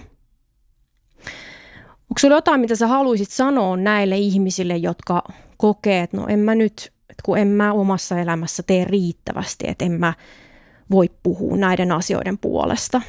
Onko 2.10 2.18
sinulla 2.18 2.36
jotain, 2.36 2.60
mitä 2.60 2.76
sä 2.76 2.86
haluaisit 2.86 3.30
sanoa 3.30 3.76
näille 3.76 4.16
ihmisille, 4.18 4.76
jotka 4.76 5.22
kokee, 5.56 6.02
että 6.02 6.16
no 6.16 6.26
en 6.26 6.38
mä 6.38 6.54
nyt, 6.54 6.92
että 7.10 7.22
kun 7.24 7.38
en 7.38 7.48
mä 7.48 7.72
omassa 7.72 8.18
elämässä 8.18 8.62
tee 8.62 8.84
riittävästi, 8.84 9.64
että 9.68 9.84
en 9.84 9.92
mä 9.92 10.12
voi 10.90 11.10
puhua 11.22 11.56
näiden 11.56 11.92
asioiden 11.92 12.38
puolesta? 12.38 13.00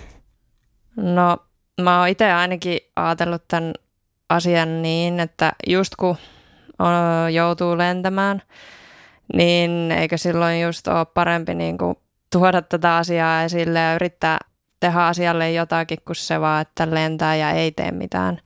No 0.95 1.37
mä 1.81 1.99
oon 1.99 2.07
itse 2.07 2.31
ainakin 2.31 2.79
ajatellut 2.95 3.43
tämän 3.47 3.73
asian 4.29 4.81
niin, 4.81 5.19
että 5.19 5.53
just 5.67 5.95
kun 5.95 6.15
joutuu 7.33 7.77
lentämään, 7.77 8.41
niin 9.33 9.91
eikö 9.91 10.17
silloin 10.17 10.61
just 10.61 10.87
ole 10.87 11.05
parempi 11.05 11.55
niin 11.55 11.77
kuin 11.77 11.95
tuoda 12.31 12.61
tätä 12.61 12.97
asiaa 12.97 13.43
esille 13.43 13.79
ja 13.79 13.95
yrittää 13.95 14.37
tehdä 14.79 14.99
asialle 14.99 15.51
jotakin 15.51 15.97
kuin 16.05 16.15
se 16.15 16.41
vaan, 16.41 16.61
että 16.61 16.87
lentää 16.91 17.35
ja 17.35 17.51
ei 17.51 17.71
tee 17.71 17.91
mitään. 17.91 18.41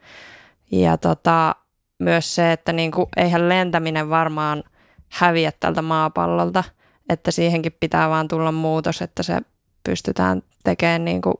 Ja 0.71 0.97
tota, 0.97 1.55
myös 1.99 2.35
se, 2.35 2.51
että 2.51 2.73
niin 2.73 2.91
kuin, 2.91 3.07
eihän 3.17 3.49
lentäminen 3.49 4.09
varmaan 4.09 4.63
häviä 5.09 5.51
tältä 5.59 5.81
maapallolta– 5.81 6.63
että 7.09 7.31
siihenkin 7.31 7.77
pitää 7.79 8.09
vaan 8.09 8.27
tulla 8.27 8.51
muutos, 8.51 9.01
että 9.01 9.23
se 9.23 9.39
pystytään 9.83 10.43
tekemään 10.63 11.05
niin 11.05 11.21
kuin 11.21 11.35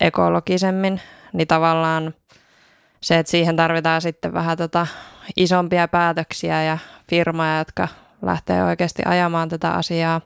ekologisemmin, 0.00 1.00
niin 1.32 1.48
tavallaan 1.48 2.14
se, 3.00 3.18
että 3.18 3.30
siihen 3.30 3.56
tarvitaan 3.56 4.02
sitten 4.02 4.32
vähän 4.32 4.56
tota 4.56 4.86
isompia 5.36 5.88
päätöksiä 5.88 6.62
ja 6.62 6.78
firmoja, 7.10 7.58
jotka 7.58 7.88
lähtee 8.22 8.64
oikeasti 8.64 9.02
ajamaan 9.04 9.48
tätä 9.48 9.70
asiaa, 9.70 10.20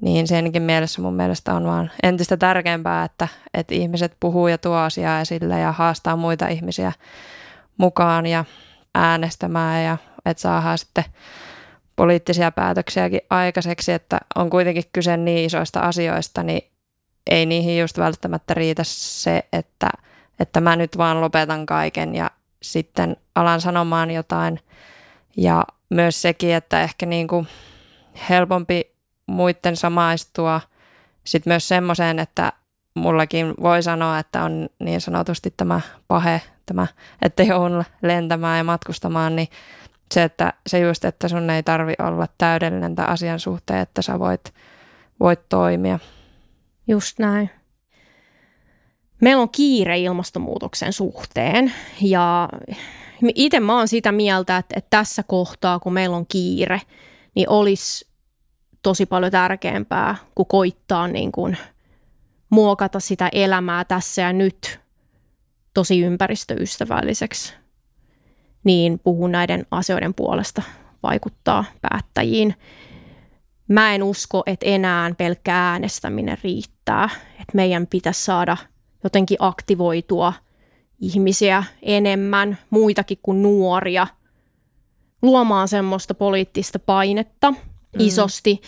niin 0.00 0.28
senkin 0.28 0.62
mielessä 0.62 1.02
mun 1.02 1.14
mielestä 1.14 1.54
on 1.54 1.64
vaan 1.64 1.90
entistä 2.02 2.36
tärkeämpää, 2.36 3.04
että, 3.04 3.28
että 3.54 3.74
ihmiset 3.74 4.16
puhuu 4.20 4.48
ja 4.48 4.58
tuo 4.58 4.76
asiaa 4.76 5.20
esille 5.20 5.60
ja 5.60 5.72
haastaa 5.72 6.16
muita 6.16 6.48
ihmisiä 6.48 6.92
mukaan 7.76 8.26
ja 8.26 8.44
äänestämään 8.94 9.84
ja 9.84 9.98
että 10.26 10.40
saadaan 10.40 10.78
sitten 10.78 11.04
poliittisia 11.96 12.52
päätöksiäkin 12.52 13.20
aikaiseksi, 13.30 13.92
että 13.92 14.20
on 14.34 14.50
kuitenkin 14.50 14.84
kyse 14.92 15.16
niin 15.16 15.46
isoista 15.46 15.80
asioista, 15.80 16.42
niin 16.42 16.70
ei 17.30 17.46
niihin 17.46 17.80
just 17.80 17.98
välttämättä 17.98 18.54
riitä 18.54 18.82
se, 18.84 19.44
että, 19.52 19.90
että 20.40 20.60
mä 20.60 20.76
nyt 20.76 20.98
vaan 20.98 21.20
lopetan 21.20 21.66
kaiken 21.66 22.14
ja 22.14 22.30
sitten 22.62 23.16
alan 23.34 23.60
sanomaan 23.60 24.10
jotain. 24.10 24.60
Ja 25.36 25.64
myös 25.90 26.22
sekin, 26.22 26.54
että 26.54 26.82
ehkä 26.82 27.06
niin 27.06 27.28
kuin 27.28 27.48
helpompi 28.28 28.92
muiden 29.26 29.76
samaistua 29.76 30.60
sitten 31.24 31.50
myös 31.50 31.68
semmoiseen, 31.68 32.18
että 32.18 32.52
mullakin 32.94 33.54
voi 33.62 33.82
sanoa, 33.82 34.18
että 34.18 34.42
on 34.44 34.68
niin 34.78 35.00
sanotusti 35.00 35.54
tämä 35.56 35.80
pahe, 36.08 36.40
tämä, 36.66 36.86
että 37.22 37.42
joudun 37.42 37.84
lentämään 38.02 38.58
ja 38.58 38.64
matkustamaan, 38.64 39.36
niin 39.36 39.48
se, 40.12 40.22
että 40.22 40.52
se 40.66 40.78
just, 40.78 41.04
että 41.04 41.28
sun 41.28 41.50
ei 41.50 41.62
tarvi 41.62 41.94
olla 41.98 42.28
täydellinen 42.38 42.94
tämän 42.94 43.10
asian 43.10 43.40
suhteen, 43.40 43.80
että 43.80 44.02
sä 44.02 44.18
voit, 44.18 44.54
voit 45.20 45.48
toimia. 45.48 45.98
Just 46.86 47.18
näin. 47.18 47.50
Meillä 49.20 49.42
on 49.42 49.50
kiire 49.50 49.98
ilmastonmuutoksen 49.98 50.92
suhteen 50.92 51.72
ja 52.00 52.48
itse 53.34 53.60
mä 53.60 53.76
oon 53.76 53.88
sitä 53.88 54.12
mieltä, 54.12 54.56
että, 54.56 54.74
että 54.78 54.90
tässä 54.90 55.22
kohtaa, 55.22 55.78
kun 55.78 55.92
meillä 55.92 56.16
on 56.16 56.26
kiire, 56.26 56.80
niin 57.34 57.48
olisi 57.48 58.08
tosi 58.82 59.06
paljon 59.06 59.32
tärkeämpää 59.32 60.16
kuin 60.34 60.46
koittaa 60.46 61.08
niin 61.08 61.32
kuin 61.32 61.56
muokata 62.50 63.00
sitä 63.00 63.28
elämää 63.32 63.84
tässä 63.84 64.22
ja 64.22 64.32
nyt 64.32 64.80
tosi 65.74 66.00
ympäristöystävälliseksi. 66.00 67.61
Niin 68.64 68.98
puhun 68.98 69.32
näiden 69.32 69.66
asioiden 69.70 70.14
puolesta 70.14 70.62
vaikuttaa 71.02 71.64
päättäjiin. 71.80 72.54
Mä 73.68 73.94
en 73.94 74.02
usko, 74.02 74.42
että 74.46 74.66
enää 74.66 75.14
pelkkä 75.18 75.54
äänestäminen 75.54 76.38
riittää. 76.44 77.08
Että 77.32 77.52
meidän 77.54 77.86
pitäisi 77.86 78.24
saada 78.24 78.56
jotenkin 79.04 79.36
aktivoitua 79.40 80.32
ihmisiä 81.00 81.64
enemmän, 81.82 82.58
muitakin 82.70 83.18
kuin 83.22 83.42
nuoria, 83.42 84.06
luomaan 85.22 85.68
semmoista 85.68 86.14
poliittista 86.14 86.78
painetta 86.78 87.50
mm. 87.50 87.56
isosti. 87.98 88.60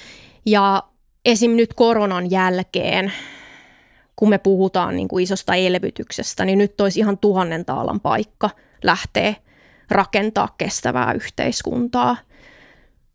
Ja 0.46 0.82
esim. 1.24 1.50
nyt 1.50 1.74
koronan 1.74 2.30
jälkeen, 2.30 3.12
kun 4.16 4.28
me 4.28 4.38
puhutaan 4.38 4.96
niin 4.96 5.08
kuin 5.08 5.22
isosta 5.24 5.54
elvytyksestä, 5.54 6.44
niin 6.44 6.58
nyt 6.58 6.80
olisi 6.80 7.00
ihan 7.00 7.18
tuhannen 7.18 7.64
taalan 7.64 8.00
paikka 8.00 8.50
lähteä 8.82 9.34
rakentaa 9.91 10.55
kestävää 10.59 11.12
yhteiskuntaa– 11.12 12.17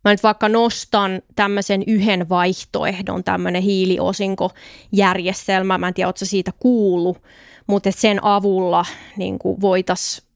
Mä 0.04 0.10
nyt 0.10 0.22
vaikka 0.22 0.48
nostan 0.48 1.22
tämmöisen 1.36 1.82
yhden 1.86 2.28
vaihtoehdon, 2.28 3.24
tämmöinen 3.24 3.62
hiiliosinkojärjestelmä, 3.62 5.78
mä 5.78 5.88
en 5.88 5.94
tiedä, 5.94 6.08
ootko 6.08 6.24
siitä 6.24 6.50
kuullut, 6.60 7.22
mutta 7.66 7.90
sen 7.92 8.24
avulla 8.24 8.84
niin 9.16 9.38
voitaisiin 9.60 10.26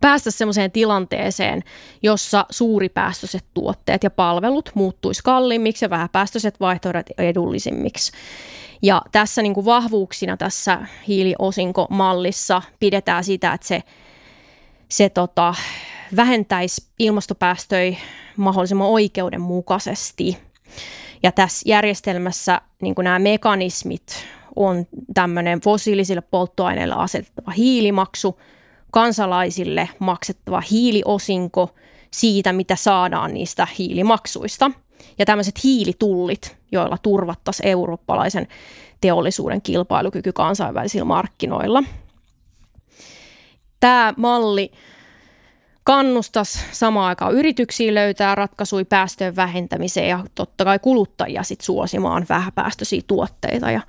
päästä 0.00 0.30
semmoiseen 0.30 0.70
tilanteeseen, 0.70 1.62
jossa 2.02 2.46
suuripäästöiset 2.50 3.44
tuotteet 3.54 4.04
ja 4.04 4.10
palvelut 4.10 4.70
muuttuisi 4.74 5.22
kalliimmiksi 5.24 5.84
ja 5.84 5.90
vähäpäästöiset 5.90 6.60
vaihtoehdot 6.60 7.06
edullisimmiksi. 7.18 8.12
Ja 8.82 9.02
tässä 9.12 9.42
niin 9.42 9.54
kuin 9.54 9.64
vahvuuksina 9.64 10.36
tässä 10.36 10.86
hiiliosinkomallissa 11.08 12.62
pidetään 12.80 13.24
sitä, 13.24 13.52
että 13.52 13.66
se, 13.66 13.82
se 14.88 15.08
tota, 15.08 15.54
vähentäisi 16.16 16.86
ilmastopäästöjä 16.98 17.96
mahdollisimman 18.36 18.88
oikeudenmukaisesti. 18.88 20.38
Ja 21.22 21.32
tässä 21.32 21.62
järjestelmässä 21.66 22.60
niin 22.82 22.94
nämä 23.02 23.18
mekanismit 23.18 24.24
on 24.56 24.86
tämmöinen 25.14 25.60
fossiilisille 25.60 26.20
polttoaineille 26.20 26.94
asetettava 26.98 27.50
hiilimaksu, 27.50 28.40
kansalaisille 28.90 29.88
maksettava 29.98 30.62
hiiliosinko 30.70 31.74
siitä, 32.10 32.52
mitä 32.52 32.76
saadaan 32.76 33.34
niistä 33.34 33.68
hiilimaksuista. 33.78 34.70
Ja 35.18 35.26
tämmöiset 35.26 35.64
hiilitullit, 35.64 36.56
joilla 36.72 36.98
turvattaisiin 36.98 37.68
eurooppalaisen 37.68 38.48
teollisuuden 39.00 39.62
kilpailukyky 39.62 40.32
kansainvälisillä 40.32 41.04
markkinoilla. 41.04 41.82
Tämä 43.80 44.14
malli 44.16 44.72
kannustaisi 45.84 46.58
samaan 46.72 47.08
aikaan 47.08 47.34
yrityksiä 47.34 47.94
löytää 47.94 48.34
ratkaisuja 48.34 48.84
päästöjen 48.84 49.36
vähentämiseen 49.36 50.08
ja 50.08 50.24
totta 50.34 50.64
kai 50.64 50.78
kuluttajia 50.78 51.42
sit 51.42 51.60
suosimaan 51.60 52.26
vähäpäästöisiä 52.28 53.00
tuotteita 53.06 53.70
ja 53.70 53.80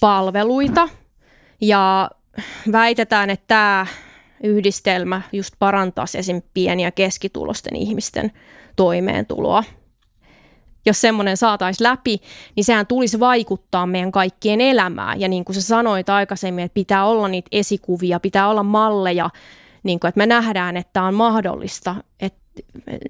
palveluita. 0.00 0.88
Ja 1.60 2.10
väitetään, 2.72 3.30
että 3.30 3.44
tämä 3.48 3.86
yhdistelmä 4.42 5.22
just 5.32 5.54
parantaisi 5.58 6.18
esim. 6.18 6.42
pieni- 6.54 6.82
ja 6.82 6.90
keskitulosten 6.90 7.76
ihmisten 7.76 8.32
toimeentuloa. 8.76 9.64
Jos 10.86 11.00
semmoinen 11.00 11.36
saataisiin 11.36 11.88
läpi, 11.88 12.20
niin 12.56 12.64
sehän 12.64 12.86
tulisi 12.86 13.20
vaikuttaa 13.20 13.86
meidän 13.86 14.12
kaikkien 14.12 14.60
elämään. 14.60 15.20
Ja 15.20 15.28
niin 15.28 15.44
kuin 15.44 15.54
sä 15.54 15.62
sanoit 15.62 16.08
aikaisemmin, 16.08 16.64
että 16.64 16.74
pitää 16.74 17.06
olla 17.06 17.28
niitä 17.28 17.48
esikuvia, 17.52 18.20
pitää 18.20 18.48
olla 18.48 18.62
malleja, 18.62 19.30
niin 19.82 20.00
kuin, 20.00 20.08
että 20.08 20.18
me 20.18 20.26
nähdään, 20.26 20.76
että 20.76 21.02
on 21.02 21.14
mahdollista, 21.14 21.94
että 22.20 22.40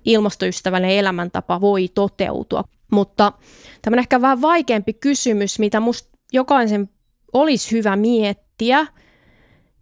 ilmastoystävällinen 0.05 0.97
elämäntapa 0.97 1.61
voi 1.61 1.89
toteutua. 1.89 2.65
Mutta 2.93 3.33
tämä 3.83 3.95
on 3.95 3.99
ehkä 3.99 4.21
vähän 4.21 4.43
vaikeampi 4.43 4.93
kysymys, 4.93 5.59
mitä 5.59 5.81
musta 5.81 6.09
jokaisen 6.33 6.91
olisi 7.33 7.71
hyvä 7.71 7.97
miettiä, 7.97 8.87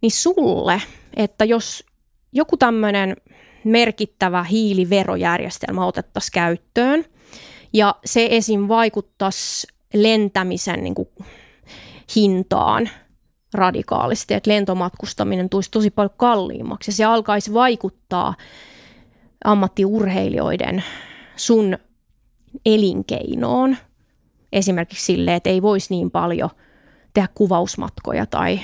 niin 0.01 0.11
sulle, 0.11 0.81
että 1.15 1.45
jos 1.45 1.83
joku 2.31 2.57
tämmöinen 2.57 3.15
merkittävä 3.63 4.43
hiiliverojärjestelmä 4.43 5.85
otettaisiin 5.85 6.31
käyttöön 6.33 7.05
ja 7.73 7.95
se 8.05 8.27
esim. 8.31 8.67
vaikuttaisi 8.67 9.67
lentämisen 9.93 10.83
niin 10.83 10.95
kuin, 10.95 11.09
hintaan 12.15 12.89
radikaalisti, 13.53 14.33
että 14.33 14.51
lentomatkustaminen 14.51 15.49
tulisi 15.49 15.71
tosi 15.71 15.89
paljon 15.89 16.13
kalliimmaksi 16.17 16.91
ja 16.91 16.95
se 16.95 17.05
alkaisi 17.05 17.53
vaikuttaa 17.53 18.33
ammattiurheilijoiden 19.45 20.83
sun 21.35 21.77
elinkeinoon. 22.65 23.77
Esimerkiksi 24.53 25.05
sille, 25.05 25.35
että 25.35 25.49
ei 25.49 25.61
voisi 25.61 25.93
niin 25.93 26.11
paljon 26.11 26.49
tehdä 27.13 27.27
kuvausmatkoja 27.35 28.25
tai 28.25 28.59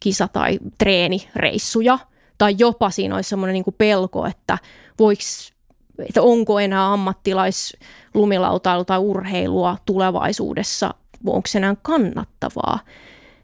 kisa- 0.00 0.28
tai 0.28 0.58
treenireissuja. 0.78 1.98
Tai 2.38 2.54
jopa 2.58 2.90
siinä 2.90 3.14
olisi 3.14 3.28
semmoinen 3.30 3.54
niin 3.54 3.74
pelko, 3.78 4.26
että, 4.26 4.58
voiks, 4.98 5.52
että 5.98 6.22
onko 6.22 6.60
enää 6.60 6.92
ammattilaislumilautailu 6.92 8.84
tai 8.84 8.98
urheilua 8.98 9.76
tulevaisuudessa, 9.86 10.94
onko 11.26 11.46
se 11.46 11.58
enää 11.58 11.76
kannattavaa. 11.82 12.78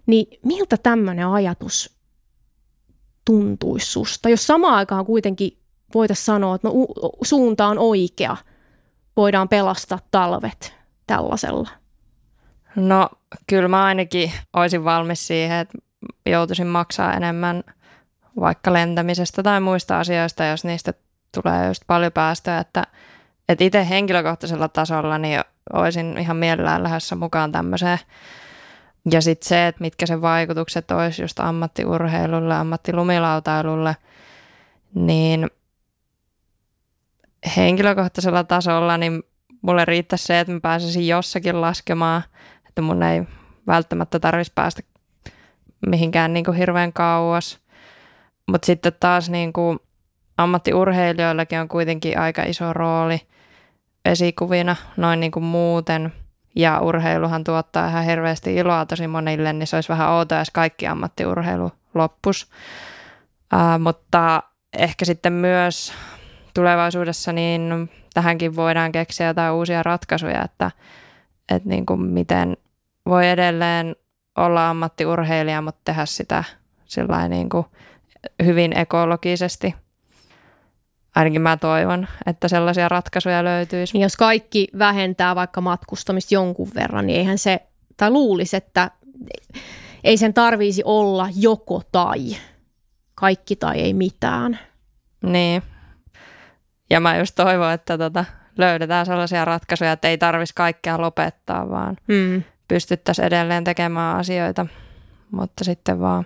Niin 0.07 0.39
miltä 0.45 0.77
tämmöinen 0.77 1.29
ajatus 1.29 1.97
tuntuisi 3.25 3.87
susta, 3.87 4.29
jos 4.29 4.47
samaan 4.47 4.75
aikaan 4.75 5.07
kuitenkin 5.07 5.59
voitaisiin 5.95 6.25
sanoa, 6.25 6.55
että 6.55 6.69
no, 6.69 6.75
suunta 7.23 7.67
on 7.67 7.79
oikea, 7.79 8.37
voidaan 9.17 9.49
pelastaa 9.49 9.99
talvet 10.11 10.75
tällaisella? 11.07 11.69
No 12.77 13.11
kyllä 13.47 13.69
mä 13.69 13.85
ainakin 13.85 14.33
olisin 14.53 14.85
valmis 14.85 15.27
siihen, 15.27 15.59
että 15.59 15.79
joutuisin 16.27 16.67
maksaa 16.67 17.15
enemmän 17.15 17.65
vaikka 18.41 18.73
lentämisestä 18.73 19.43
tai 19.43 19.61
muista 19.61 19.99
asioista, 19.99 20.45
jos 20.45 20.65
niistä 20.65 20.95
tulee 21.35 21.69
just 21.69 21.83
paljon 21.87 22.13
päästöjä, 22.13 22.59
että, 22.59 22.85
että 23.49 23.65
itse 23.65 23.89
henkilökohtaisella 23.89 24.69
tasolla 24.69 25.19
niin 25.19 25.41
olisin 25.73 26.19
ihan 26.19 26.37
mielellään 26.37 26.83
lähdössä 26.83 27.17
mukaan 27.17 27.53
tämmöiseen 27.53 27.99
ja 29.13 29.21
sitten 29.21 29.49
se, 29.49 29.67
että 29.67 29.81
mitkä 29.81 30.07
sen 30.07 30.23
vaikutukset 30.23 30.91
olisi 30.91 31.23
just 31.23 31.41
ammattiurheilulle, 31.41 32.55
ammattilumilautailulle, 32.55 33.97
niin 34.95 35.51
henkilökohtaisella 37.57 38.45
tasolla 38.45 38.97
niin 38.97 39.23
mulle 39.63 39.85
riittäisi 39.85 40.25
se, 40.25 40.41
että 40.41 40.53
mä 40.53 40.61
pääsisin 40.61 41.09
jossakin 41.09 41.61
laskemaan, 41.61 42.23
että 42.69 42.83
mun 42.83 43.03
ei 43.03 43.23
välttämättä 43.67 44.21
tarvitsisi 44.21 44.53
päästä 44.55 44.83
mihinkään 45.87 46.33
niin 46.33 46.45
kuin 46.45 46.57
hirveän 46.57 46.93
kauas. 46.93 47.59
Mutta 48.47 48.67
sitten 48.67 48.93
taas 49.01 49.31
niin 49.31 49.53
kuin 49.53 49.79
ammattiurheilijoillakin 50.39 51.61
on 51.61 51.69
kuitenkin 51.69 52.19
aika 52.19 52.43
iso 52.43 52.73
rooli 52.73 53.21
esikuvina 54.05 54.77
noin 54.97 55.21
niin 55.21 55.33
kuin 55.33 55.45
muuten– 55.45 56.13
ja 56.57 56.81
urheiluhan 56.81 57.45
tuottaa 57.45 57.89
ihan 57.89 58.05
hirveästi 58.05 58.55
iloa 58.55 58.87
tosi 58.87 59.07
monille, 59.07 59.53
niin 59.53 59.67
se 59.67 59.77
olisi 59.77 59.89
vähän 59.89 60.09
outoa, 60.11 60.39
jos 60.39 60.51
kaikki 60.51 60.87
ammattiurheilu 60.87 61.73
loppus. 61.95 62.51
Uh, 63.55 63.81
mutta 63.81 64.43
ehkä 64.79 65.05
sitten 65.05 65.33
myös 65.33 65.93
tulevaisuudessa 66.55 67.33
niin 67.33 67.91
tähänkin 68.15 68.57
voidaan 68.57 68.93
keksiä 68.93 69.27
jotain 69.27 69.55
uusia 69.55 69.83
ratkaisuja, 69.83 70.45
että, 70.45 70.71
että 71.49 71.69
niin 71.69 71.87
kuin 71.87 72.01
miten 72.01 72.57
voi 73.07 73.29
edelleen 73.29 73.97
olla 74.37 74.71
ammattiurheilija, 74.71 75.63
mutta 75.63 75.81
tehdä 75.85 76.07
sitä 76.07 76.45
niin 77.29 77.49
kuin 77.49 77.67
hyvin 78.45 78.79
ekologisesti. 78.79 79.75
Ainakin 81.15 81.43
mä 81.43 81.57
toivon, 81.57 82.09
että 82.27 82.49
sellaisia 82.49 82.89
ratkaisuja 82.89 83.45
löytyisi. 83.45 83.93
Niin 83.93 84.03
jos 84.03 84.17
kaikki 84.17 84.69
vähentää 84.79 85.35
vaikka 85.35 85.61
matkustamista 85.61 86.35
jonkun 86.35 86.71
verran, 86.75 87.07
niin 87.07 87.19
eihän 87.19 87.39
se, 87.39 87.61
tai 87.97 88.11
luulisi, 88.11 88.57
että 88.57 88.91
ei 90.05 90.17
sen 90.17 90.35
tarvisi 90.35 90.83
olla 90.85 91.29
joko 91.37 91.83
tai. 91.93 92.37
Kaikki 93.15 93.57
tai 93.57 93.81
ei 93.81 93.95
mitään. 93.95 94.59
Niin. 95.23 95.63
Ja 96.91 97.01
mä 97.01 97.17
just 97.17 97.35
toivon, 97.35 97.73
että 97.73 97.99
tota, 97.99 98.25
löydetään 98.59 99.07
sellaisia 99.07 99.45
ratkaisuja, 99.45 99.93
että 99.93 100.09
ei 100.09 100.19
tarvitsisi 100.19 100.55
kaikkea 100.55 101.01
lopettaa, 101.01 101.71
vaan 101.71 101.97
mm. 102.09 102.43
pystyttäisiin 102.69 103.27
edelleen 103.27 103.65
tekemään 103.65 104.17
asioita, 104.17 104.67
mutta 105.31 105.65
sitten 105.65 106.01
vaan 106.01 106.25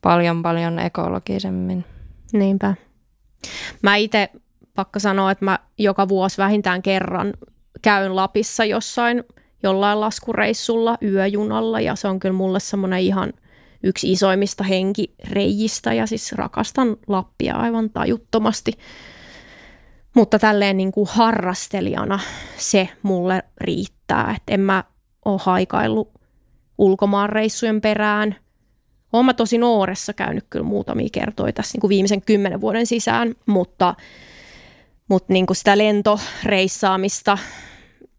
paljon 0.00 0.42
paljon 0.42 0.78
ekologisemmin. 0.78 1.84
Niinpä. 2.32 2.74
Mä 3.82 3.96
itse 3.96 4.28
pakka 4.74 4.98
sanoa, 4.98 5.30
että 5.30 5.44
mä 5.44 5.58
joka 5.78 6.08
vuosi 6.08 6.38
vähintään 6.38 6.82
kerran 6.82 7.34
käyn 7.82 8.16
Lapissa 8.16 8.64
jossain 8.64 9.24
jollain 9.62 10.00
laskureissulla 10.00 10.98
yöjunalla 11.02 11.80
ja 11.80 11.96
se 11.96 12.08
on 12.08 12.20
kyllä 12.20 12.32
mulle 12.32 12.60
semmoinen 12.60 13.00
ihan 13.00 13.32
yksi 13.82 14.12
isoimmista 14.12 14.64
henkireijistä 14.64 15.92
ja 15.92 16.06
siis 16.06 16.32
rakastan 16.32 16.96
Lappia 17.06 17.56
aivan 17.56 17.90
tajuttomasti. 17.90 18.72
Mutta 20.14 20.38
tälleen 20.38 20.76
niin 20.76 20.92
kuin 20.92 21.08
harrastelijana 21.10 22.20
se 22.56 22.88
mulle 23.02 23.42
riittää, 23.60 24.34
että 24.36 24.54
en 24.54 24.60
mä 24.60 24.84
ole 25.24 25.40
haikaillut 25.44 26.12
ulkomaanreissujen 26.78 27.80
perään. 27.80 28.36
Olen 29.14 29.26
mä 29.26 29.34
tosi 29.34 29.58
nuoressa 29.58 30.12
käynyt 30.12 30.44
kyllä 30.50 30.64
muutamia 30.64 31.08
kertoja 31.12 31.52
tässä 31.52 31.74
niin 31.74 31.80
kuin 31.80 31.88
viimeisen 31.88 32.22
kymmenen 32.22 32.60
vuoden 32.60 32.86
sisään, 32.86 33.34
mutta, 33.46 33.94
mutta 35.08 35.32
niin 35.32 35.46
kuin 35.46 35.56
sitä 35.56 35.78
lentoreissaamista, 35.78 37.38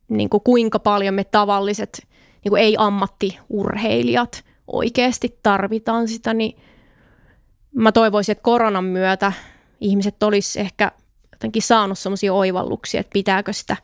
niin 0.08 0.30
kuin 0.30 0.44
kuinka 0.44 0.80
paljon 0.80 1.14
me 1.14 1.24
tavalliset 1.24 2.08
niin 2.44 2.50
kuin 2.50 2.62
ei-ammattiurheilijat 2.62 4.44
oikeasti 4.68 5.40
tarvitaan 5.44 6.08
sitä, 6.08 6.34
niin 6.34 6.58
mä 7.76 7.92
toivoisin, 7.92 8.32
että 8.32 8.44
koronan 8.44 8.86
myötä 8.86 9.34
ihmiset 9.82 10.24
olisi 10.24 10.60
ehkä 10.60 10.92
jotenkin 11.32 11.62
saanut 11.62 12.00
sellaisia 12.00 12.34
oivalluksia, 12.34 13.00
että 13.00 13.14
pitääkö 13.14 13.54
sitä 13.54 13.78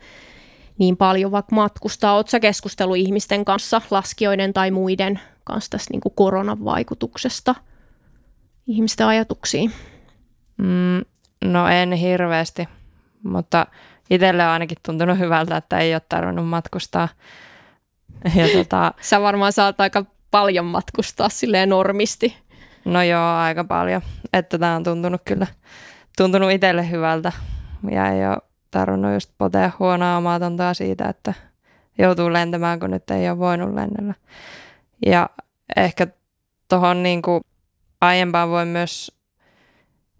niin 0.78 0.96
paljon 0.96 1.32
vaikka 1.32 1.56
matkustaa. 1.56 2.16
Oletko 2.16 2.40
keskustellut 2.40 2.96
ihmisten 2.96 3.44
kanssa, 3.44 3.80
laskijoiden 3.90 4.52
tai 4.52 4.70
muiden 4.70 5.20
kanssa 5.44 5.70
tästä 5.70 5.92
niin 5.92 6.00
kuin 6.00 6.14
koronan 6.14 6.64
vaikutuksesta 6.64 7.54
ihmisten 8.66 9.06
ajatuksiin? 9.06 9.72
Mm, 10.56 11.04
no 11.44 11.68
en 11.68 11.92
hirveästi, 11.92 12.68
mutta 13.22 13.66
itselle 14.10 14.44
on 14.44 14.50
ainakin 14.50 14.78
tuntunut 14.82 15.18
hyvältä, 15.18 15.56
että 15.56 15.78
ei 15.78 15.94
ole 15.94 16.02
tarvinnut 16.08 16.48
matkustaa. 16.48 17.08
Ja 18.34 18.48
tota... 18.48 18.94
Sä 19.00 19.20
varmaan 19.20 19.52
saat 19.52 19.80
aika 19.80 20.04
paljon 20.30 20.64
matkustaa 20.64 21.28
silleen 21.28 21.68
normisti. 21.68 22.36
No 22.84 23.02
joo, 23.02 23.34
aika 23.34 23.64
paljon. 23.64 24.02
Että 24.32 24.58
tämä 24.58 24.76
on 24.76 24.84
tuntunut 24.84 25.22
kyllä, 25.24 25.46
tuntunut 26.16 26.50
itselle 26.50 26.90
hyvältä. 26.90 27.32
Ja 27.90 28.10
ei 28.10 28.26
ole 28.26 28.36
tarvinnut 28.70 29.12
just 29.12 29.30
potea 29.38 29.70
huonoa 29.78 30.16
omaa 30.16 30.40
siitä, 30.72 31.08
että 31.08 31.34
joutuu 31.98 32.32
lentämään, 32.32 32.80
kun 32.80 32.90
nyt 32.90 33.10
ei 33.10 33.30
ole 33.30 33.38
voinut 33.38 33.74
lennellä. 33.74 34.14
Ja 35.06 35.30
ehkä 35.76 36.06
tuohon 36.68 37.02
niin 37.02 37.22
aiempaan 38.00 38.50
voi 38.50 38.66
myös 38.66 39.22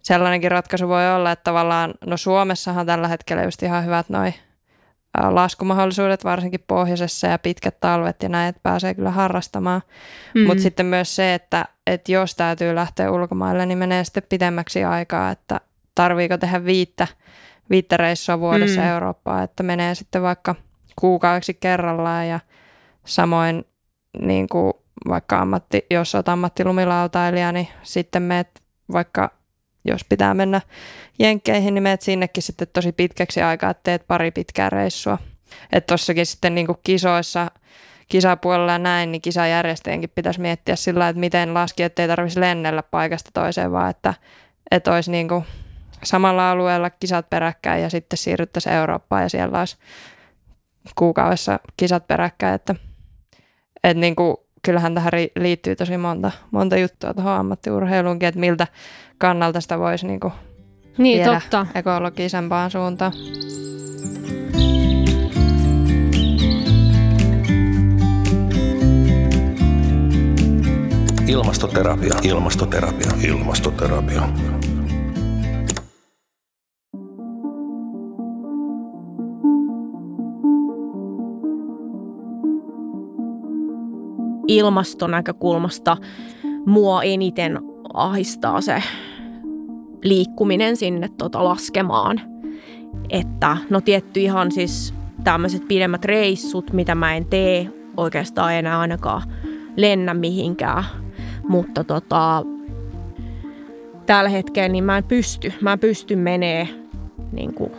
sellainenkin 0.03 0.51
ratkaisu 0.51 0.88
voi 0.88 1.14
olla, 1.14 1.33
että 1.33 1.45
tavallaan, 1.45 1.95
no 2.07 2.16
Suomessahan 2.16 2.87
tällä 2.87 3.09
hetkellä 3.09 3.42
just 3.42 3.62
ihan 3.62 3.85
hyvät 3.85 4.09
noin 4.09 4.35
laskumahdollisuudet, 5.21 6.25
varsinkin 6.25 6.64
pohjoisessa 6.66 7.27
ja 7.27 7.38
pitkät 7.38 7.81
talvet 7.81 8.23
ja 8.23 8.29
näin, 8.29 8.49
että 8.49 8.61
pääsee 8.62 8.95
kyllä 8.95 9.11
harrastamaan. 9.11 9.83
Mm. 10.35 10.47
Mutta 10.47 10.62
sitten 10.62 10.87
myös 10.87 11.16
se, 11.16 11.35
että, 11.35 11.64
että 11.87 12.12
jos 12.12 12.35
täytyy 12.35 12.75
lähteä 12.75 13.11
ulkomaille, 13.11 13.66
niin 13.66 13.79
menee 13.79 14.05
sitten 14.05 14.23
pidemmäksi 14.29 14.85
aikaa, 14.85 15.31
että 15.31 15.61
tarviiko 15.95 16.38
tehdä 16.38 16.64
viittä, 16.64 17.07
viittä 17.71 17.97
reissua 17.97 18.40
vuodessa 18.40 18.81
mm. 18.81 18.87
Eurooppaa, 18.87 19.42
että 19.42 19.62
menee 19.62 19.95
sitten 19.95 20.23
vaikka 20.23 20.55
kuukaudeksi 20.97 21.55
kerrallaan 21.55 22.29
ja 22.29 22.40
samoin 23.05 23.64
niin 24.18 24.48
kuin 24.48 24.72
vaikka 25.09 25.38
ammatti, 25.38 25.87
jos 25.90 26.14
olet 26.14 26.29
ammattilumilautailija, 26.29 27.53
niin 27.53 27.68
sitten 27.83 28.22
meet 28.22 28.48
vaikka 28.92 29.31
jos 29.85 30.05
pitää 30.09 30.35
mennä 30.35 30.61
jenkkeihin, 31.18 31.75
niin 31.75 31.83
meet 31.83 32.03
sinnekin 32.03 32.42
sitten 32.42 32.68
tosi 32.72 32.92
pitkäksi 32.92 33.42
aikaa, 33.42 33.70
että 33.70 33.81
teet 33.83 34.07
pari 34.07 34.31
pitkää 34.31 34.70
reissua. 34.70 35.18
Että 35.72 35.92
tossakin 35.92 36.27
sitten 36.27 36.55
niin 36.55 36.66
kuin 36.66 36.79
kisoissa, 36.85 37.51
kisapuolella 38.09 38.79
näin, 38.79 39.12
niin 39.12 39.22
kisajärjestäjienkin 39.22 40.12
pitäisi 40.14 40.40
miettiä 40.40 40.77
sillä 40.77 41.09
että 41.09 41.20
miten 41.20 41.55
laski, 41.55 41.83
että 41.83 42.03
ei 42.03 42.09
tarvitsisi 42.09 42.40
lennellä 42.40 42.83
paikasta 42.83 43.31
toiseen, 43.35 43.72
vaan 43.72 43.90
että, 43.90 44.14
että 44.70 44.92
olisi 44.92 45.11
niin 45.11 45.29
kuin 45.29 45.44
samalla 46.03 46.51
alueella 46.51 46.90
kisat 46.90 47.31
peräkkäin 47.31 47.83
ja 47.83 47.90
sitten 47.90 48.16
siirryttäisiin 48.16 48.75
Eurooppaan 48.75 49.22
ja 49.22 49.29
siellä 49.29 49.59
olisi 49.59 49.77
kuukaudessa 50.94 51.61
kisat 51.77 52.07
peräkkäin, 52.07 52.55
että, 52.55 52.75
että 53.85 54.01
niin 54.01 54.16
kuin 54.16 54.37
kyllähän 54.62 54.95
tähän 54.95 55.12
liittyy 55.38 55.77
tosi 55.77 55.97
monta, 55.97 56.31
monta 56.51 56.77
juttua 56.77 57.14
tuohon 57.14 57.33
ammattiurheiluunkin, 57.33 58.29
että 58.29 58.40
miltä 58.40 58.66
kannalta 59.18 59.61
sitä 59.61 59.79
voisi 59.79 60.07
niinku 60.07 60.33
niin, 60.99 61.18
viedä 61.18 61.40
totta. 61.40 61.66
ekologisempaan 61.75 62.71
suuntaan. 62.71 63.12
Ilmastoterapia. 71.29 72.14
Ilmastoterapia. 72.23 73.11
Ilmastoterapia. 73.23 74.29
Ilmastonäkökulmasta 84.57 85.97
mua 86.67 87.03
eniten 87.03 87.61
ahistaa 87.95 88.61
se 88.61 88.83
liikkuminen 90.05 90.77
sinne 90.77 91.09
tota 91.19 91.45
laskemaan. 91.45 92.21
Että 93.11 93.57
no 93.71 93.81
tietty 93.81 94.21
ihan 94.21 94.53
siis 94.53 94.95
tämmöiset 95.25 95.69
pidemmät 95.69 96.05
reissut, 96.05 96.73
mitä 96.73 96.95
mä 96.95 97.15
en 97.15 97.27
tee 97.27 97.73
oikeastaan 97.97 98.55
enää 98.55 98.81
ainakaan 98.81 99.23
lennä 99.77 100.15
mihinkään. 100.15 100.85
Mutta 101.49 101.85
tota, 101.85 102.45
tällä 104.07 104.31
hetkellä 104.31 104.69
niin 104.69 104.85
mä 104.85 104.99
en 104.99 105.05
pysty. 105.05 105.53
Mä 105.61 105.73
en 105.73 105.79
pysty 105.79 106.17
menee 106.17 106.69
niin 107.33 107.55
kuin 107.55 107.73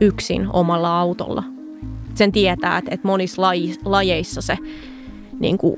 yksin 0.00 0.48
omalla 0.52 1.00
autolla. 1.00 1.44
Sen 2.14 2.32
tietää, 2.32 2.78
että, 2.78 3.08
monissa 3.08 3.42
lajeissa 3.84 4.42
se 4.42 4.58
niin 5.40 5.58
kuin 5.58 5.76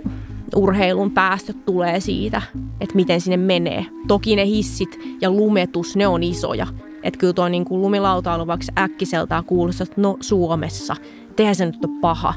urheilun 0.56 1.10
päästöt 1.10 1.64
tulee 1.64 2.00
siitä, 2.00 2.42
että 2.80 2.94
miten 2.94 3.20
sinne 3.20 3.36
menee. 3.36 3.86
Toki 4.08 4.36
ne 4.36 4.46
hissit 4.46 4.98
ja 5.20 5.30
lumetus, 5.30 5.96
ne 5.96 6.06
on 6.06 6.22
isoja. 6.22 6.66
Että 7.02 7.18
kyllä 7.18 7.32
tuo 7.32 7.48
niin 7.48 7.64
kuin 7.64 7.82
lumilautailu 7.82 8.46
vaikka 8.46 8.66
äkkiseltään 8.78 9.44
kuulostaa, 9.44 9.84
että 9.84 10.00
no 10.00 10.16
Suomessa, 10.20 10.96
tehdään 11.36 11.54
se 11.54 11.66
nyt 11.66 11.84
on 11.84 12.00
paha. 12.00 12.34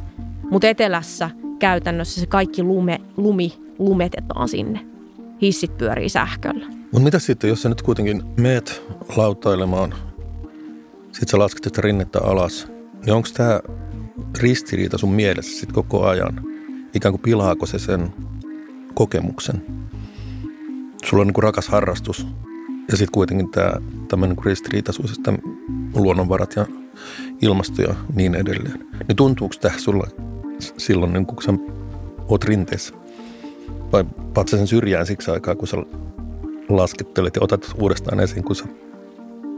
Mutta 0.51 0.67
etelässä 0.67 1.29
käytännössä 1.59 2.19
se 2.19 2.27
kaikki 2.27 2.63
lume, 2.63 3.01
lumi 3.17 3.53
lumetetaan 3.79 4.47
sinne. 4.47 4.85
Hissit 5.41 5.77
pyörii 5.77 6.09
sähköllä. 6.09 6.65
Mutta 6.67 6.99
mitä 6.99 7.19
sitten, 7.19 7.47
jos 7.47 7.61
sä 7.61 7.69
nyt 7.69 7.81
kuitenkin 7.81 8.23
meet 8.37 8.83
lautailemaan, 9.15 9.93
sit 11.11 11.29
sä 11.29 11.39
lasket 11.39 11.77
rinnettä 11.77 12.19
alas, 12.23 12.67
niin 13.05 13.13
onko 13.13 13.27
tämä 13.33 13.59
ristiriita 14.39 14.97
sun 14.97 15.13
mielessä 15.13 15.59
sitten 15.59 15.75
koko 15.75 16.07
ajan? 16.07 16.50
Ikään 16.93 17.13
kuin 17.13 17.21
pilaako 17.21 17.65
se 17.65 17.79
sen 17.79 18.13
kokemuksen. 18.93 19.65
Sulla 21.05 21.21
on 21.21 21.27
niin 21.27 21.33
kuin 21.33 21.43
rakas 21.43 21.67
harrastus 21.67 22.27
ja 22.91 22.97
sitten 22.97 23.11
kuitenkin 23.11 23.51
tämä 23.51 23.71
tämmöinen 24.07 24.35
niin 24.35 24.45
ristiriitaisuus, 24.45 25.17
että 25.17 25.33
luonnonvarat 25.95 26.55
ja 26.55 26.65
ilmasto 27.41 27.81
ja 27.81 27.95
niin 28.15 28.35
edelleen. 28.35 28.87
Niin 29.07 29.15
tuntuuko 29.15 29.55
tämä 29.61 29.77
sulla 29.77 30.07
silloin, 30.59 31.13
niin 31.13 31.25
kun 31.25 31.43
sä 31.43 31.53
oot 32.27 32.43
rinteessä? 32.43 32.93
Vai 33.91 34.03
paat 34.33 34.47
sen 34.47 34.67
syrjään 34.67 35.05
siksi 35.05 35.31
aikaa, 35.31 35.55
kun 35.55 35.67
sä 35.67 35.77
laskettelet 36.69 37.35
ja 37.35 37.43
otat 37.43 37.75
uudestaan 37.81 38.19
esiin, 38.19 38.43
kun 38.43 38.55
sä 38.55 38.65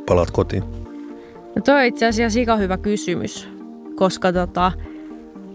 palaat 0.05 0.31
kotiin? 0.31 0.63
No 1.55 1.61
toi 1.65 1.75
on 1.75 1.85
itse 1.85 2.07
asiassa 2.07 2.57
hyvä 2.59 2.77
kysymys, 2.77 3.49
koska 3.95 4.33
tota, 4.33 4.71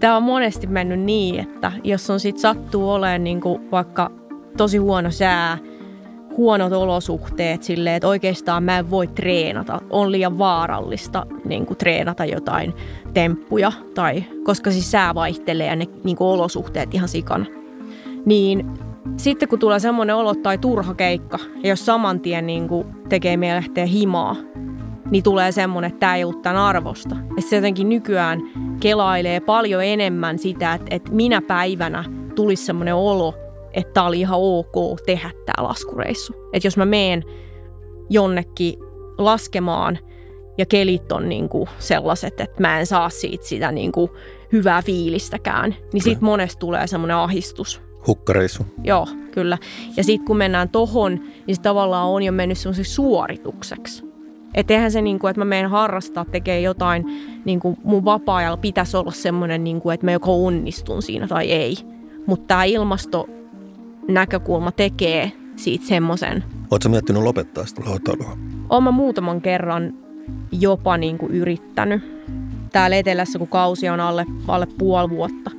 Tämä 0.00 0.16
on 0.16 0.22
monesti 0.22 0.66
mennyt 0.66 1.00
niin, 1.00 1.40
että 1.40 1.72
jos 1.84 2.10
on 2.10 2.20
sit 2.20 2.38
sattuu 2.38 2.90
olemaan 2.90 3.24
niin 3.24 3.40
kuin 3.40 3.70
vaikka 3.70 4.10
tosi 4.56 4.78
huono 4.78 5.10
sää, 5.10 5.58
huonot 6.36 6.72
olosuhteet 6.72 7.62
silleen, 7.62 7.96
että 7.96 8.08
oikeastaan 8.08 8.62
mä 8.62 8.78
en 8.78 8.90
voi 8.90 9.06
treenata. 9.06 9.80
On 9.90 10.12
liian 10.12 10.38
vaarallista 10.38 11.26
niin 11.44 11.66
kuin 11.66 11.76
treenata 11.76 12.24
jotain 12.24 12.74
temppuja, 13.14 13.72
tai, 13.94 14.24
koska 14.44 14.70
siis 14.70 14.90
sää 14.90 15.14
vaihtelee 15.14 15.66
ja 15.66 15.76
ne 15.76 15.84
niin 16.04 16.16
kuin 16.16 16.28
olosuhteet 16.28 16.94
ihan 16.94 17.08
sikana. 17.08 17.46
Niin 18.26 18.66
sitten 19.16 19.48
kun 19.48 19.58
tulee 19.58 19.78
semmoinen 19.78 20.16
olo 20.16 20.34
tai 20.34 20.58
turha 20.58 20.94
keikka, 20.94 21.38
ja 21.62 21.68
jos 21.68 21.86
saman 21.86 22.20
tien 22.20 22.46
niin 22.46 22.68
kuin 22.68 22.86
tekee 23.08 23.36
mieli 23.36 23.56
lähteä 23.56 23.86
himaa, 23.86 24.36
niin 25.10 25.22
tulee 25.22 25.52
semmoinen, 25.52 25.88
että 25.88 26.00
tämä 26.00 26.16
ei 26.16 26.24
ollut 26.24 26.42
tämän 26.42 26.62
arvosta. 26.62 27.16
Ja 27.36 27.42
se 27.42 27.56
jotenkin 27.56 27.88
nykyään 27.88 28.40
kelailee 28.80 29.40
paljon 29.40 29.84
enemmän 29.84 30.38
sitä, 30.38 30.74
että, 30.74 30.86
että 30.90 31.12
minä 31.12 31.42
päivänä 31.42 32.04
tulisi 32.34 32.64
semmoinen 32.64 32.94
olo, 32.94 33.34
että 33.72 33.92
tämä 33.92 34.06
oli 34.06 34.20
ihan 34.20 34.38
ok 34.40 35.00
tehdä 35.06 35.30
tämä 35.46 35.68
laskureissu. 35.68 36.32
Että 36.52 36.66
jos 36.66 36.76
mä 36.76 36.84
meen 36.84 37.24
jonnekin 38.10 38.78
laskemaan 39.18 39.98
ja 40.58 40.66
kelit 40.66 41.12
on 41.12 41.28
niin 41.28 41.48
kuin 41.48 41.68
sellaiset, 41.78 42.40
että 42.40 42.60
mä 42.60 42.80
en 42.80 42.86
saa 42.86 43.10
siitä 43.10 43.46
sitä 43.46 43.72
niin 43.72 43.92
kuin 43.92 44.10
hyvää 44.52 44.82
fiilistäkään, 44.82 45.76
niin 45.92 46.02
siitä 46.02 46.24
monesta 46.24 46.58
tulee 46.58 46.86
semmoinen 46.86 47.16
ahistus. 47.16 47.82
Hukkareissu. 48.06 48.66
Joo, 48.84 49.06
kyllä. 49.30 49.58
Ja 49.96 50.04
sitten 50.04 50.26
kun 50.26 50.36
mennään 50.36 50.68
tohon, 50.68 51.20
niin 51.46 51.56
se 51.56 51.62
tavallaan 51.62 52.08
on 52.08 52.22
jo 52.22 52.32
mennyt 52.32 52.58
semmoiseksi 52.58 52.94
suoritukseksi. 52.94 54.07
Että 54.54 54.74
eihän 54.74 54.92
se, 54.92 55.02
niin 55.02 55.18
kuin, 55.18 55.30
että 55.30 55.40
mä 55.40 55.44
menen 55.44 55.70
harrastaa, 55.70 56.24
tekee 56.24 56.60
jotain, 56.60 57.04
niin 57.44 57.60
kuin 57.60 57.76
mun 57.84 58.04
vapaa-ajalla 58.04 58.56
pitäisi 58.56 58.96
olla 58.96 59.10
semmoinen, 59.10 59.64
niin 59.64 59.80
kuin, 59.80 59.94
että 59.94 60.06
mä 60.06 60.12
joko 60.12 60.46
onnistun 60.46 61.02
siinä 61.02 61.28
tai 61.28 61.50
ei. 61.50 61.76
Mutta 62.26 62.46
tämä 62.46 62.64
ilmastonäkökulma 62.64 64.72
tekee 64.72 65.32
siitä 65.56 65.86
semmoisen. 65.86 66.44
Oletko 66.70 66.88
miettinyt 66.88 67.22
lopettaa 67.22 67.66
sitä 67.66 67.82
lautailua? 67.86 68.36
Olen 68.68 68.84
mä 68.84 68.90
muutaman 68.90 69.40
kerran 69.40 69.94
jopa 70.52 70.96
niin 70.96 71.18
kuin 71.18 71.32
yrittänyt. 71.32 72.18
Täällä 72.72 72.96
etelässä, 72.96 73.38
kun 73.38 73.48
kausi 73.48 73.88
on 73.88 74.00
alle, 74.00 74.26
alle 74.48 74.66
puoli 74.78 75.10
vuotta. 75.10 75.50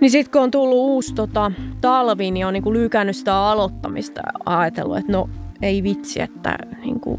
Niin 0.00 0.10
sitten 0.10 0.32
kun 0.32 0.42
on 0.42 0.50
tullut 0.50 0.78
uusi 0.78 1.14
tota, 1.14 1.52
talvi, 1.80 2.30
niin 2.30 2.46
on 2.46 2.52
niin 2.52 2.62
kuin 2.62 2.72
lykännyt 2.72 3.16
sitä 3.16 3.36
aloittamista 3.36 4.20
ja 4.26 4.32
ajatellut, 4.46 4.96
että 4.96 5.12
no 5.12 5.28
ei 5.62 5.82
vitsi, 5.82 6.20
että 6.20 6.58
niin 6.84 7.00
kuin, 7.00 7.18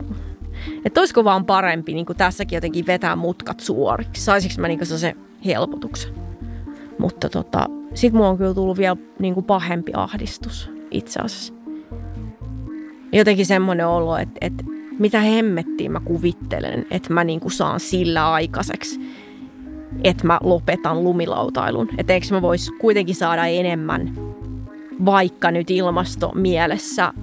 että 0.86 1.02
olisiko 1.02 1.24
vaan 1.24 1.46
parempi 1.46 1.94
niin 1.94 2.06
kuin 2.06 2.18
tässäkin 2.18 2.58
jotenkin 2.58 2.88
vetää 2.88 3.16
mutkat 3.16 3.60
suoriksi. 3.60 4.24
Saisinko 4.24 4.62
mä 4.62 4.68
niin 4.68 4.86
se 4.86 5.16
helpotuksen. 5.46 6.14
Mutta 7.00 7.30
tota, 7.30 7.66
sitten 7.94 8.18
mulla 8.18 8.30
on 8.30 8.38
kyllä 8.38 8.54
tullut 8.54 8.78
vielä 8.78 8.98
niin 9.20 9.34
kuin 9.34 9.46
pahempi 9.46 9.92
ahdistus 9.96 10.72
itse 10.92 11.20
asiassa. 11.20 11.54
Jotenkin 13.12 13.46
semmoinen 13.46 13.88
olo, 13.88 14.18
että, 14.18 14.38
että 14.42 14.64
mitä 15.00 15.20
hemmettiin 15.20 15.92
mä 15.92 16.00
kuvittelen, 16.00 16.86
että 16.92 17.14
mä 17.14 17.24
niin 17.24 17.40
kuin 17.40 17.52
saan 17.52 17.80
sillä 17.80 18.32
aikaiseksi, 18.32 19.00
että 20.04 20.28
mä 20.28 20.40
lopetan 20.44 21.04
lumilautailun. 21.04 21.90
Että 21.98 22.14
eikö 22.14 22.28
mä 22.32 22.42
vois 22.42 22.72
kuitenkin 22.82 23.16
saada 23.16 23.46
enemmän, 23.46 24.14
vaikka 25.06 25.52
nyt 25.52 25.72
ilmasto 25.72 26.32
mielessä 26.36 27.14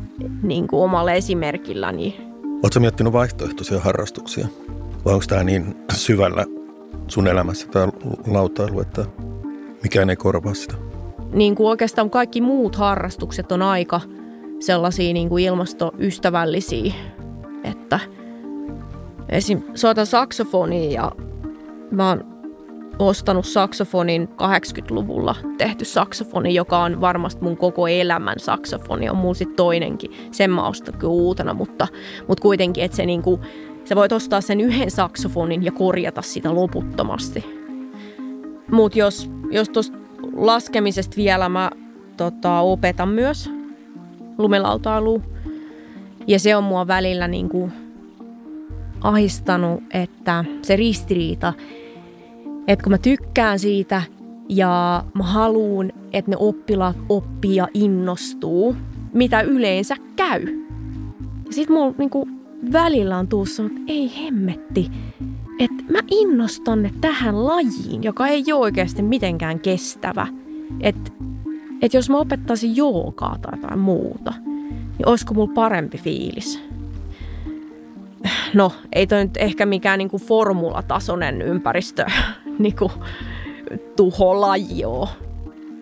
niin 0.42 0.68
kuin 0.68 0.82
omalla 0.82 1.12
esimerkilläni. 1.12 2.16
Oletko 2.62 2.80
miettinyt 2.80 3.12
vaihtoehtoisia 3.12 3.80
harrastuksia? 3.80 4.46
Vai 5.04 5.14
onko 5.14 5.26
tämä 5.28 5.44
niin 5.44 5.76
syvällä 5.92 6.44
sun 7.08 7.26
elämässä 7.26 7.68
tämä 7.68 7.88
lautailu, 8.26 8.80
että 8.80 9.04
mikään 9.82 10.10
ei 10.10 10.16
korvaa 10.16 10.54
sitä? 10.54 10.74
Niin 11.32 11.54
kuin 11.54 11.68
oikeastaan 11.68 12.10
kaikki 12.10 12.40
muut 12.40 12.76
harrastukset 12.76 13.52
on 13.52 13.62
aika 13.62 14.00
sellaisia 14.60 15.12
niin 15.12 15.28
kuin 15.28 15.44
ilmastoystävällisiä, 15.44 16.94
että 17.64 18.00
esim. 19.28 19.62
soitan 19.74 20.06
saksofonia 20.06 20.90
ja 20.90 21.12
mä 21.90 22.08
oon 22.08 22.35
ostanut 22.98 23.46
saksofonin 23.46 24.28
80-luvulla 24.28 25.36
tehty 25.58 25.84
saksofoni, 25.84 26.54
joka 26.54 26.78
on 26.78 27.00
varmasti 27.00 27.42
mun 27.42 27.56
koko 27.56 27.88
elämän 27.88 28.38
saksofoni. 28.38 29.08
On 29.08 29.16
mulla 29.16 29.34
sitten 29.34 29.56
toinenkin. 29.56 30.10
Sen 30.30 30.50
mä 30.50 30.68
ostan 30.68 30.98
kyllä 30.98 31.12
uutena, 31.12 31.54
mutta, 31.54 31.88
mutta 32.28 32.42
kuitenkin, 32.42 32.84
että 32.84 32.96
se 32.96 33.06
niinku, 33.06 33.40
sä 33.84 33.96
voit 33.96 34.12
ostaa 34.12 34.40
sen 34.40 34.60
yhden 34.60 34.90
saksofonin 34.90 35.64
ja 35.64 35.72
korjata 35.72 36.22
sitä 36.22 36.54
loputtomasti. 36.54 37.44
Mutta 38.70 38.98
jos, 38.98 39.30
jos 39.50 39.68
tuosta 39.68 39.98
laskemisesta 40.36 41.16
vielä 41.16 41.48
mä 41.48 41.70
tota, 42.16 42.60
opetan 42.60 43.08
myös 43.08 43.50
lumelautailua. 44.38 45.20
Ja 46.26 46.38
se 46.38 46.56
on 46.56 46.64
mua 46.64 46.86
välillä 46.86 47.28
niinku 47.28 47.70
ahistanut, 49.00 49.82
että 49.90 50.44
se 50.62 50.76
ristiriita– 50.76 51.52
että 52.66 52.82
kun 52.82 52.92
mä 52.92 52.98
tykkään 52.98 53.58
siitä 53.58 54.02
ja 54.48 55.04
mä 55.14 55.24
haluun, 55.24 55.92
että 56.12 56.30
ne 56.30 56.36
oppilaat 56.40 56.96
oppii 57.08 57.56
ja 57.56 57.68
innostuu, 57.74 58.76
mitä 59.12 59.40
yleensä 59.40 59.96
käy. 60.16 60.42
Ja 61.46 61.52
sit 61.52 61.68
mulla 61.68 61.94
niinku 61.98 62.28
välillä 62.72 63.18
on 63.18 63.28
tuossa, 63.28 63.62
että 63.62 63.80
ei 63.86 64.12
hemmetti, 64.24 64.90
että 65.58 65.84
mä 65.92 65.98
innostan 66.10 66.82
ne 66.82 66.90
tähän 67.00 67.46
lajiin, 67.46 68.02
joka 68.02 68.26
ei 68.26 68.44
ole 68.52 68.60
oikeasti 68.60 69.02
mitenkään 69.02 69.60
kestävä. 69.60 70.26
Että 70.80 71.10
et 71.82 71.94
jos 71.94 72.10
mä 72.10 72.18
opettaisin 72.18 72.76
joogaa 72.76 73.38
tai 73.42 73.58
jotain 73.58 73.78
muuta, 73.78 74.34
niin 74.98 75.08
olisiko 75.08 75.34
mulla 75.34 75.52
parempi 75.54 75.98
fiilis? 75.98 76.62
No, 78.54 78.72
ei 78.92 79.06
toi 79.06 79.24
nyt 79.24 79.36
ehkä 79.36 79.66
mikään 79.66 79.98
niinku 79.98 80.18
formulatasoinen 80.18 81.42
ympäristö 81.42 82.04
niinku, 82.58 82.92
tuholaji 83.96 84.84
ole. 84.84 85.08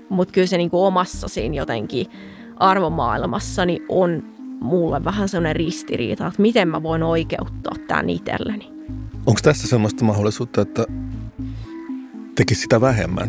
Mutta 0.09 0.33
kyllä 0.33 0.47
se 0.47 0.57
niinku 0.57 0.85
omassa 0.85 1.29
siinä 1.29 1.55
jotenkin 1.57 2.07
arvomaailmassani 2.57 3.83
on 3.89 4.23
mulle 4.61 5.05
vähän 5.05 5.29
sellainen 5.29 5.57
ristiriita, 5.57 6.27
että 6.27 6.43
miten 6.43 6.69
mä 6.69 6.83
voin 6.83 7.03
oikeuttaa 7.03 7.75
tämän 7.89 8.11
itselleni. 8.11 8.73
Onko 9.27 9.41
tässä 9.43 9.69
sellaista 9.69 10.05
mahdollisuutta, 10.05 10.61
että 10.61 10.87
tekisi 12.35 12.61
sitä 12.61 12.81
vähemmän? 12.81 13.29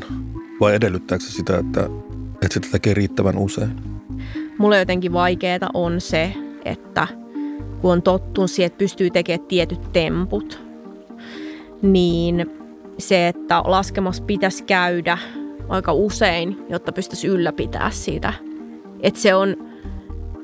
Vai 0.60 0.75
edellyttääkö 0.75 1.23
se 1.23 1.31
sitä, 1.31 1.58
että, 1.58 1.89
että 2.34 2.53
sitä 2.53 2.67
tekee 2.71 2.93
riittävän 2.93 3.38
usein? 3.38 3.69
Mulle 4.58 4.79
jotenkin 4.79 5.13
vaikeaa 5.13 5.69
on 5.73 6.01
se, 6.01 6.34
että 6.65 7.08
kun 7.81 7.91
on 7.91 8.01
tottunut 8.01 8.51
siihen, 8.51 8.67
että 8.67 8.77
pystyy 8.77 9.10
tekemään 9.10 9.47
tietyt 9.47 9.91
temput, 9.93 10.60
niin 11.81 12.51
se, 12.97 13.27
että 13.27 13.62
laskemassa 13.65 14.23
pitäisi 14.23 14.63
käydä 14.63 15.17
aika 15.69 15.93
usein, 15.93 16.58
jotta 16.69 16.91
pystyisi 16.91 17.27
ylläpitää 17.27 17.89
sitä. 17.89 18.34
Että 18.99 19.19
se 19.19 19.36
on, 19.36 19.55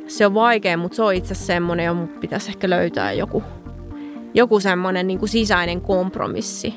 se 0.08 0.26
on 0.26 0.34
vaikea, 0.34 0.78
mutta 0.78 0.96
se 0.96 1.04
on 1.04 1.14
itse 1.14 1.34
asiassa 1.34 1.54
semmoinen, 1.54 1.86
johon 1.86 2.08
pitäisi 2.08 2.50
ehkä 2.50 2.70
löytää 2.70 3.14
joku, 3.14 3.44
joku 4.34 4.60
semmoinen 4.60 5.08
niin 5.08 5.20
kuin 5.20 5.30
sisäinen 5.30 5.82
kompromissi. 5.82 6.74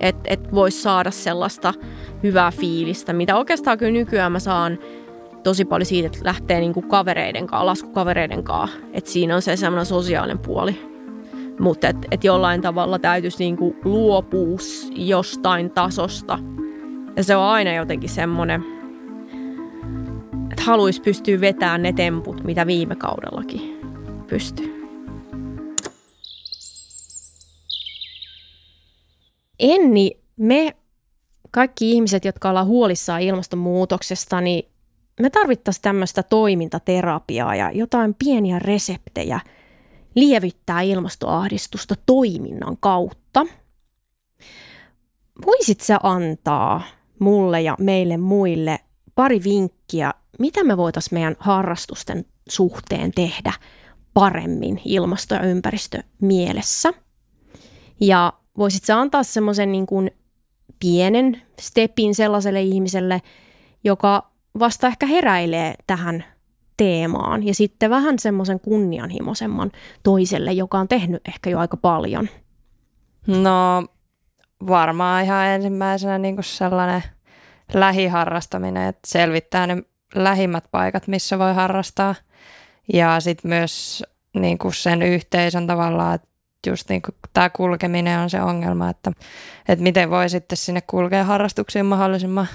Että 0.00 0.22
et 0.26 0.54
voisi 0.54 0.82
saada 0.82 1.10
sellaista 1.10 1.74
hyvää 2.22 2.50
fiilistä, 2.50 3.12
mitä 3.12 3.36
oikeastaan 3.36 3.78
kyllä 3.78 3.92
nykyään 3.92 4.32
mä 4.32 4.38
saan 4.38 4.78
tosi 5.42 5.64
paljon 5.64 5.86
siitä, 5.86 6.06
että 6.06 6.18
lähtee 6.24 6.60
niin 6.60 6.74
kuin 6.74 6.88
kavereiden 6.88 7.46
kanssa, 7.46 7.66
laskukavereiden 7.66 8.44
kanssa. 8.44 8.78
Että 8.92 9.10
siinä 9.10 9.34
on 9.34 9.42
se 9.42 9.56
semmoinen 9.56 9.86
sosiaalinen 9.86 10.38
puoli. 10.38 10.97
Mutta 11.58 11.88
et, 11.88 11.96
et 12.10 12.24
jollain 12.24 12.62
tavalla 12.62 12.98
täytyisi 12.98 13.38
niinku 13.38 13.76
luopua 13.84 14.58
jostain 14.94 15.70
tasosta. 15.70 16.38
Ja 17.16 17.24
se 17.24 17.36
on 17.36 17.44
aina 17.44 17.74
jotenkin 17.74 18.10
semmoinen, 18.10 18.64
että 20.50 20.62
haluaisi 20.62 21.02
pystyä 21.02 21.40
vetämään 21.40 21.82
ne 21.82 21.92
temput, 21.92 22.44
mitä 22.44 22.66
viime 22.66 22.96
kaudellakin 22.96 23.80
pystyy. 24.26 24.78
Enni, 29.58 30.18
me 30.36 30.76
kaikki 31.50 31.92
ihmiset, 31.92 32.24
jotka 32.24 32.50
ollaan 32.50 32.66
huolissaan 32.66 33.22
ilmastonmuutoksesta, 33.22 34.40
niin 34.40 34.68
me 35.20 35.30
tarvittaisiin 35.30 35.82
tämmöistä 35.82 36.22
toimintaterapiaa 36.22 37.54
ja 37.54 37.70
jotain 37.70 38.14
pieniä 38.14 38.58
reseptejä– 38.58 39.40
lievittää 40.18 40.80
ilmastoahdistusta 40.80 41.94
toiminnan 42.06 42.76
kautta. 42.80 43.46
Voisit 45.46 45.80
sä 45.80 46.00
antaa 46.02 46.82
mulle 47.18 47.62
ja 47.62 47.76
meille 47.78 48.16
muille 48.16 48.78
pari 49.14 49.44
vinkkiä, 49.44 50.14
mitä 50.38 50.64
me 50.64 50.76
voitaisiin 50.76 51.16
meidän 51.16 51.36
harrastusten 51.38 52.24
suhteen 52.48 53.12
tehdä 53.14 53.52
paremmin 54.14 54.80
ilmasto- 54.84 55.34
ja 55.34 55.42
ympäristö 55.42 56.02
mielessä. 56.20 56.92
Ja 58.00 58.32
voisit 58.58 58.84
sä 58.84 59.00
antaa 59.00 59.22
semmoisen 59.22 59.72
niin 59.72 59.86
kuin 59.86 60.10
pienen 60.80 61.42
stepin 61.60 62.14
sellaiselle 62.14 62.62
ihmiselle, 62.62 63.22
joka 63.84 64.30
vasta 64.58 64.86
ehkä 64.86 65.06
heräilee 65.06 65.74
tähän 65.86 66.24
teemaan 66.78 67.46
ja 67.46 67.54
sitten 67.54 67.90
vähän 67.90 68.18
semmoisen 68.18 68.60
kunnianhimoisemman 68.60 69.72
toiselle, 70.02 70.52
joka 70.52 70.78
on 70.78 70.88
tehnyt 70.88 71.28
ehkä 71.28 71.50
jo 71.50 71.58
aika 71.58 71.76
paljon? 71.76 72.28
No 73.26 73.84
varmaan 74.66 75.24
ihan 75.24 75.46
ensimmäisenä 75.46 76.18
niin 76.18 76.34
kuin 76.34 76.44
sellainen 76.44 77.02
lähiharrastaminen, 77.74 78.88
että 78.88 79.00
selvittää 79.06 79.66
ne 79.66 79.82
lähimmät 80.14 80.64
paikat, 80.70 81.06
missä 81.06 81.38
voi 81.38 81.54
harrastaa. 81.54 82.14
Ja 82.92 83.20
sitten 83.20 83.48
myös 83.48 84.04
niin 84.34 84.58
kuin 84.58 84.74
sen 84.74 85.02
yhteisön 85.02 85.66
tavallaan, 85.66 86.14
että 86.14 86.28
just 86.66 86.88
niin 86.88 87.02
kuin 87.02 87.14
tämä 87.32 87.50
kulkeminen 87.50 88.18
on 88.18 88.30
se 88.30 88.42
ongelma, 88.42 88.90
että, 88.90 89.12
että 89.68 89.82
miten 89.82 90.10
voi 90.10 90.28
sitten 90.28 90.58
sinne 90.58 90.80
kulkea 90.80 91.24
harrastuksiin 91.24 91.86
mahdollisimman 91.86 92.48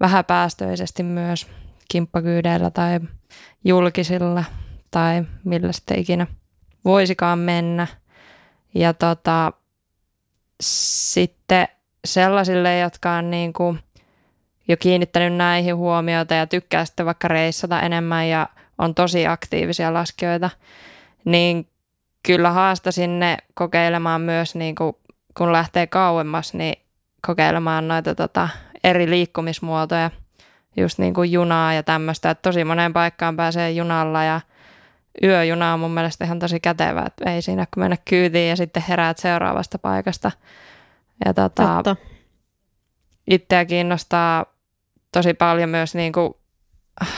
vähäpäästöisesti 0.00 1.02
myös 1.02 1.46
kimppakyydeillä 1.92 2.70
tai 2.70 3.00
julkisilla 3.64 4.44
tai 4.90 5.22
millä 5.44 5.72
sitten 5.72 5.98
ikinä 5.98 6.26
voisikaan 6.84 7.38
mennä. 7.38 7.86
Ja 8.74 8.94
tota, 8.94 9.52
sitten 10.62 11.68
sellaisille, 12.04 12.78
jotka 12.78 13.12
on 13.12 13.30
niin 13.30 13.52
kuin 13.52 13.80
jo 14.68 14.76
kiinnittänyt 14.76 15.34
näihin 15.34 15.76
huomiota 15.76 16.34
ja 16.34 16.46
tykkää 16.46 16.84
sitten 16.84 17.06
vaikka 17.06 17.28
reissata 17.28 17.80
enemmän 17.80 18.28
ja 18.28 18.48
on 18.78 18.94
tosi 18.94 19.26
aktiivisia 19.26 19.94
laskijoita, 19.94 20.50
niin 21.24 21.68
kyllä 22.22 22.50
haasta 22.50 22.92
sinne 22.92 23.36
kokeilemaan 23.54 24.20
myös, 24.20 24.54
niin 24.54 24.74
kuin, 24.74 24.96
kun 25.38 25.52
lähtee 25.52 25.86
kauemmas, 25.86 26.54
niin 26.54 26.82
kokeilemaan 27.26 27.88
noita 27.88 28.14
tota, 28.14 28.48
eri 28.84 29.10
liikkumismuotoja, 29.10 30.10
just 30.76 30.98
niin 30.98 31.14
kuin 31.14 31.32
junaa 31.32 31.74
ja 31.74 31.82
tämmöistä, 31.82 32.30
että 32.30 32.42
tosi 32.42 32.64
moneen 32.64 32.92
paikkaan 32.92 33.36
pääsee 33.36 33.70
junalla 33.70 34.24
ja 34.24 34.40
yöjuna 35.22 35.74
on 35.74 35.80
mun 35.80 35.90
mielestä 35.90 36.24
ihan 36.24 36.38
tosi 36.38 36.60
kätevä, 36.60 37.04
että 37.06 37.30
ei 37.30 37.42
siinä 37.42 37.66
kun 37.74 37.82
mennä 37.82 37.96
kyytiin 38.04 38.48
ja 38.48 38.56
sitten 38.56 38.84
heräät 38.88 39.18
seuraavasta 39.18 39.78
paikasta. 39.78 40.30
Ja 41.24 41.34
tota, 41.34 41.96
itseä 43.26 43.64
kiinnostaa 43.64 44.46
tosi 45.12 45.34
paljon 45.34 45.68
myös 45.68 45.94
niin 45.94 46.12
kuin 46.12 46.34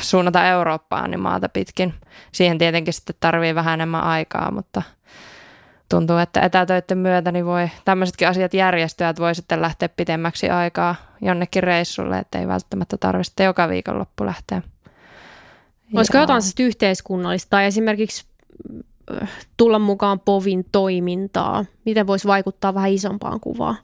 suunnata 0.00 0.46
Eurooppaan 0.46 1.10
niin 1.10 1.20
maata 1.20 1.48
pitkin. 1.48 1.94
Siihen 2.32 2.58
tietenkin 2.58 2.94
sitten 2.94 3.16
tarvii 3.20 3.54
vähän 3.54 3.74
enemmän 3.74 4.04
aikaa, 4.04 4.50
mutta 4.50 4.82
tuntuu, 5.88 6.16
että 6.16 6.40
etätöiden 6.40 6.98
myötä 6.98 7.32
niin 7.32 7.46
voi 7.46 7.70
tämmöisetkin 7.84 8.28
asiat 8.28 8.54
järjestyä, 8.54 9.08
että 9.08 9.22
voi 9.22 9.34
sitten 9.34 9.62
lähteä 9.62 9.88
pitemmäksi 9.88 10.50
aikaa 10.50 10.94
jonnekin 11.24 11.62
reissulle, 11.62 12.18
että 12.18 12.38
ei 12.38 12.48
välttämättä 12.48 12.96
tarvitse 12.96 13.44
joka 13.44 13.68
viikonloppu 13.68 14.26
lähteä. 14.26 14.62
Olisiko 15.94 16.18
jotain 16.18 16.42
siis 16.42 16.60
yhteiskunnallista 16.60 17.50
tai 17.50 17.64
esimerkiksi 17.64 18.24
äh, 19.22 19.30
tulla 19.56 19.78
mukaan 19.78 20.20
POVin 20.20 20.64
toimintaa? 20.72 21.64
Miten 21.84 22.06
voisi 22.06 22.28
vaikuttaa 22.28 22.74
vähän 22.74 22.90
isompaan 22.90 23.40
kuvaan? 23.40 23.76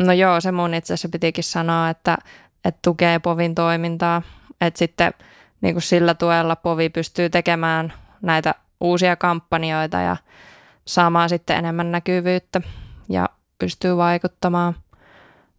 No 0.00 0.12
joo, 0.12 0.40
se 0.40 0.52
mun 0.52 0.74
itse 0.74 0.94
asiassa 0.94 1.08
pitikin 1.08 1.44
sanoa, 1.44 1.90
että, 1.90 2.18
että 2.64 2.78
tukee 2.82 3.18
POVin 3.18 3.54
toimintaa. 3.54 4.22
Että 4.60 4.78
sitten 4.78 5.14
niin 5.60 5.74
kuin 5.74 5.82
sillä 5.82 6.14
tuella 6.14 6.56
POVI 6.56 6.88
pystyy 6.88 7.30
tekemään 7.30 7.92
näitä 8.22 8.54
uusia 8.80 9.16
kampanjoita 9.16 9.96
ja 10.00 10.16
saamaan 10.84 11.28
sitten 11.28 11.56
enemmän 11.56 11.92
näkyvyyttä 11.92 12.60
ja 13.08 13.28
pystyy 13.58 13.96
vaikuttamaan. 13.96 14.74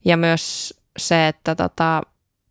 Ja 0.05 0.17
myös 0.17 0.76
se, 0.97 1.27
että 1.27 1.55
tota, 1.55 2.01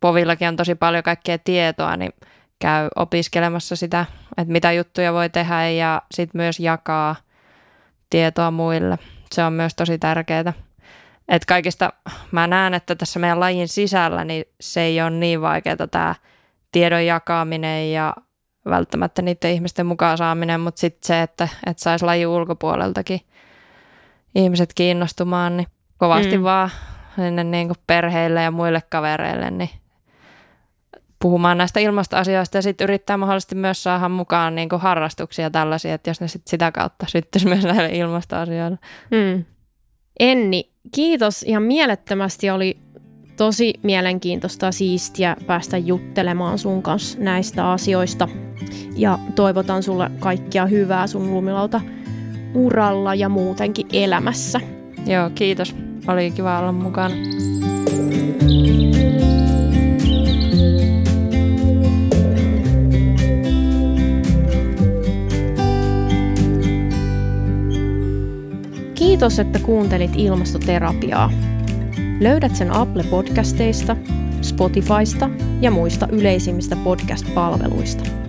POVillakin 0.01 0.49
on 0.49 0.57
tosi 0.57 0.75
paljon 0.75 1.03
kaikkea 1.03 1.39
tietoa, 1.39 1.97
niin 1.97 2.13
käy 2.59 2.89
opiskelemassa 2.97 3.77
sitä, 3.77 4.07
että 4.37 4.53
mitä 4.53 4.73
juttuja 4.73 5.13
voi 5.13 5.31
tehdä 5.31 5.69
ja 5.69 6.03
sitten 6.11 6.39
myös 6.39 6.61
jakaa 6.61 7.17
tietoa 8.11 8.51
muille. 8.51 8.99
Se 9.33 9.45
on 9.45 9.53
myös 9.53 9.75
tosi 9.75 9.99
tärkeää. 9.99 10.53
Et 11.29 11.45
kaikista 11.45 11.93
mä 12.33 12.47
näen, 12.47 12.75
että 12.75 12.95
tässä 12.95 13.19
meidän 13.19 13.41
lajin 13.41 13.69
sisällä 13.69 14.25
niin 14.25 14.45
se 14.61 14.81
ei 14.81 15.01
ole 15.01 15.11
niin 15.11 15.41
vaikeaa 15.41 15.87
tämä 15.91 16.15
tiedon 16.73 17.07
jakaminen 17.07 17.93
ja 17.93 18.15
välttämättä 18.65 19.23
niiden 19.23 19.51
ihmisten 19.51 19.87
mukaan 19.87 20.19
saaminen, 20.19 20.61
mutta 20.61 20.81
sitten 20.81 21.07
se, 21.07 21.23
että, 21.23 21.49
että 21.67 21.83
saisi 21.83 22.05
lajin 22.05 22.27
ulkopuoleltakin 22.27 23.21
ihmiset 24.35 24.71
kiinnostumaan, 24.75 25.57
niin 25.57 25.67
kovasti 25.99 26.39
mm. 26.39 26.45
vaan 26.45 26.71
sinne 27.17 27.45
niin 27.45 27.69
kuin 27.69 27.79
perheille 27.87 28.43
ja 28.43 28.51
muille 28.51 28.83
kavereille 28.91 29.51
niin 29.51 29.71
puhumaan 31.19 31.59
näistä 31.59 31.81
ilmastoasioista 31.81 32.59
ja 32.59 32.63
sitten 32.63 32.85
yrittää 32.85 33.17
mahdollisesti 33.17 33.55
myös 33.55 33.83
saada 33.83 34.09
mukaan 34.09 34.55
niin 34.55 34.69
kuin 34.69 34.83
harrastuksia 34.83 35.51
tällaisia, 35.51 35.95
että 35.95 36.11
jos 36.11 36.21
ne 36.21 36.29
sit 36.29 36.47
sitä 36.47 36.73
kautta 36.73 37.07
syttyisi 37.09 37.47
myös 37.47 37.65
näille 37.65 37.89
ilmastoasioille. 37.89 38.79
Mm. 39.11 39.45
Enni, 40.21 40.71
kiitos 40.95 41.43
ihan 41.43 41.63
mielettömästi. 41.63 42.51
Oli 42.51 42.79
tosi 43.37 43.75
mielenkiintoista 43.83 44.73
siistiä 44.73 45.37
päästä 45.47 45.79
juttelemaan 45.79 46.59
sun 46.59 46.83
kanssa 46.83 47.19
näistä 47.21 47.71
asioista. 47.71 48.29
Ja 48.97 49.19
toivotan 49.35 49.83
sulle 49.83 50.11
kaikkia 50.21 50.67
hyvää 50.67 51.07
sun 51.07 51.35
lumilauta 51.35 51.81
uralla 52.55 53.15
ja 53.15 53.29
muutenkin 53.29 53.87
elämässä. 53.93 54.61
Joo, 55.07 55.31
kiitos. 55.35 55.86
Oli 56.09 56.31
kiva 56.31 56.59
olla 56.59 56.73
mukana. 56.73 57.15
Kiitos, 68.95 69.39
että 69.39 69.59
kuuntelit 69.59 70.11
ilmastoterapiaa. 70.17 71.31
Löydät 72.21 72.57
sen 72.57 72.71
Apple-podcasteista, 72.71 73.97
Spotifysta 74.43 75.31
ja 75.61 75.71
muista 75.71 76.09
yleisimmistä 76.13 76.77
podcast-palveluista. 76.77 78.26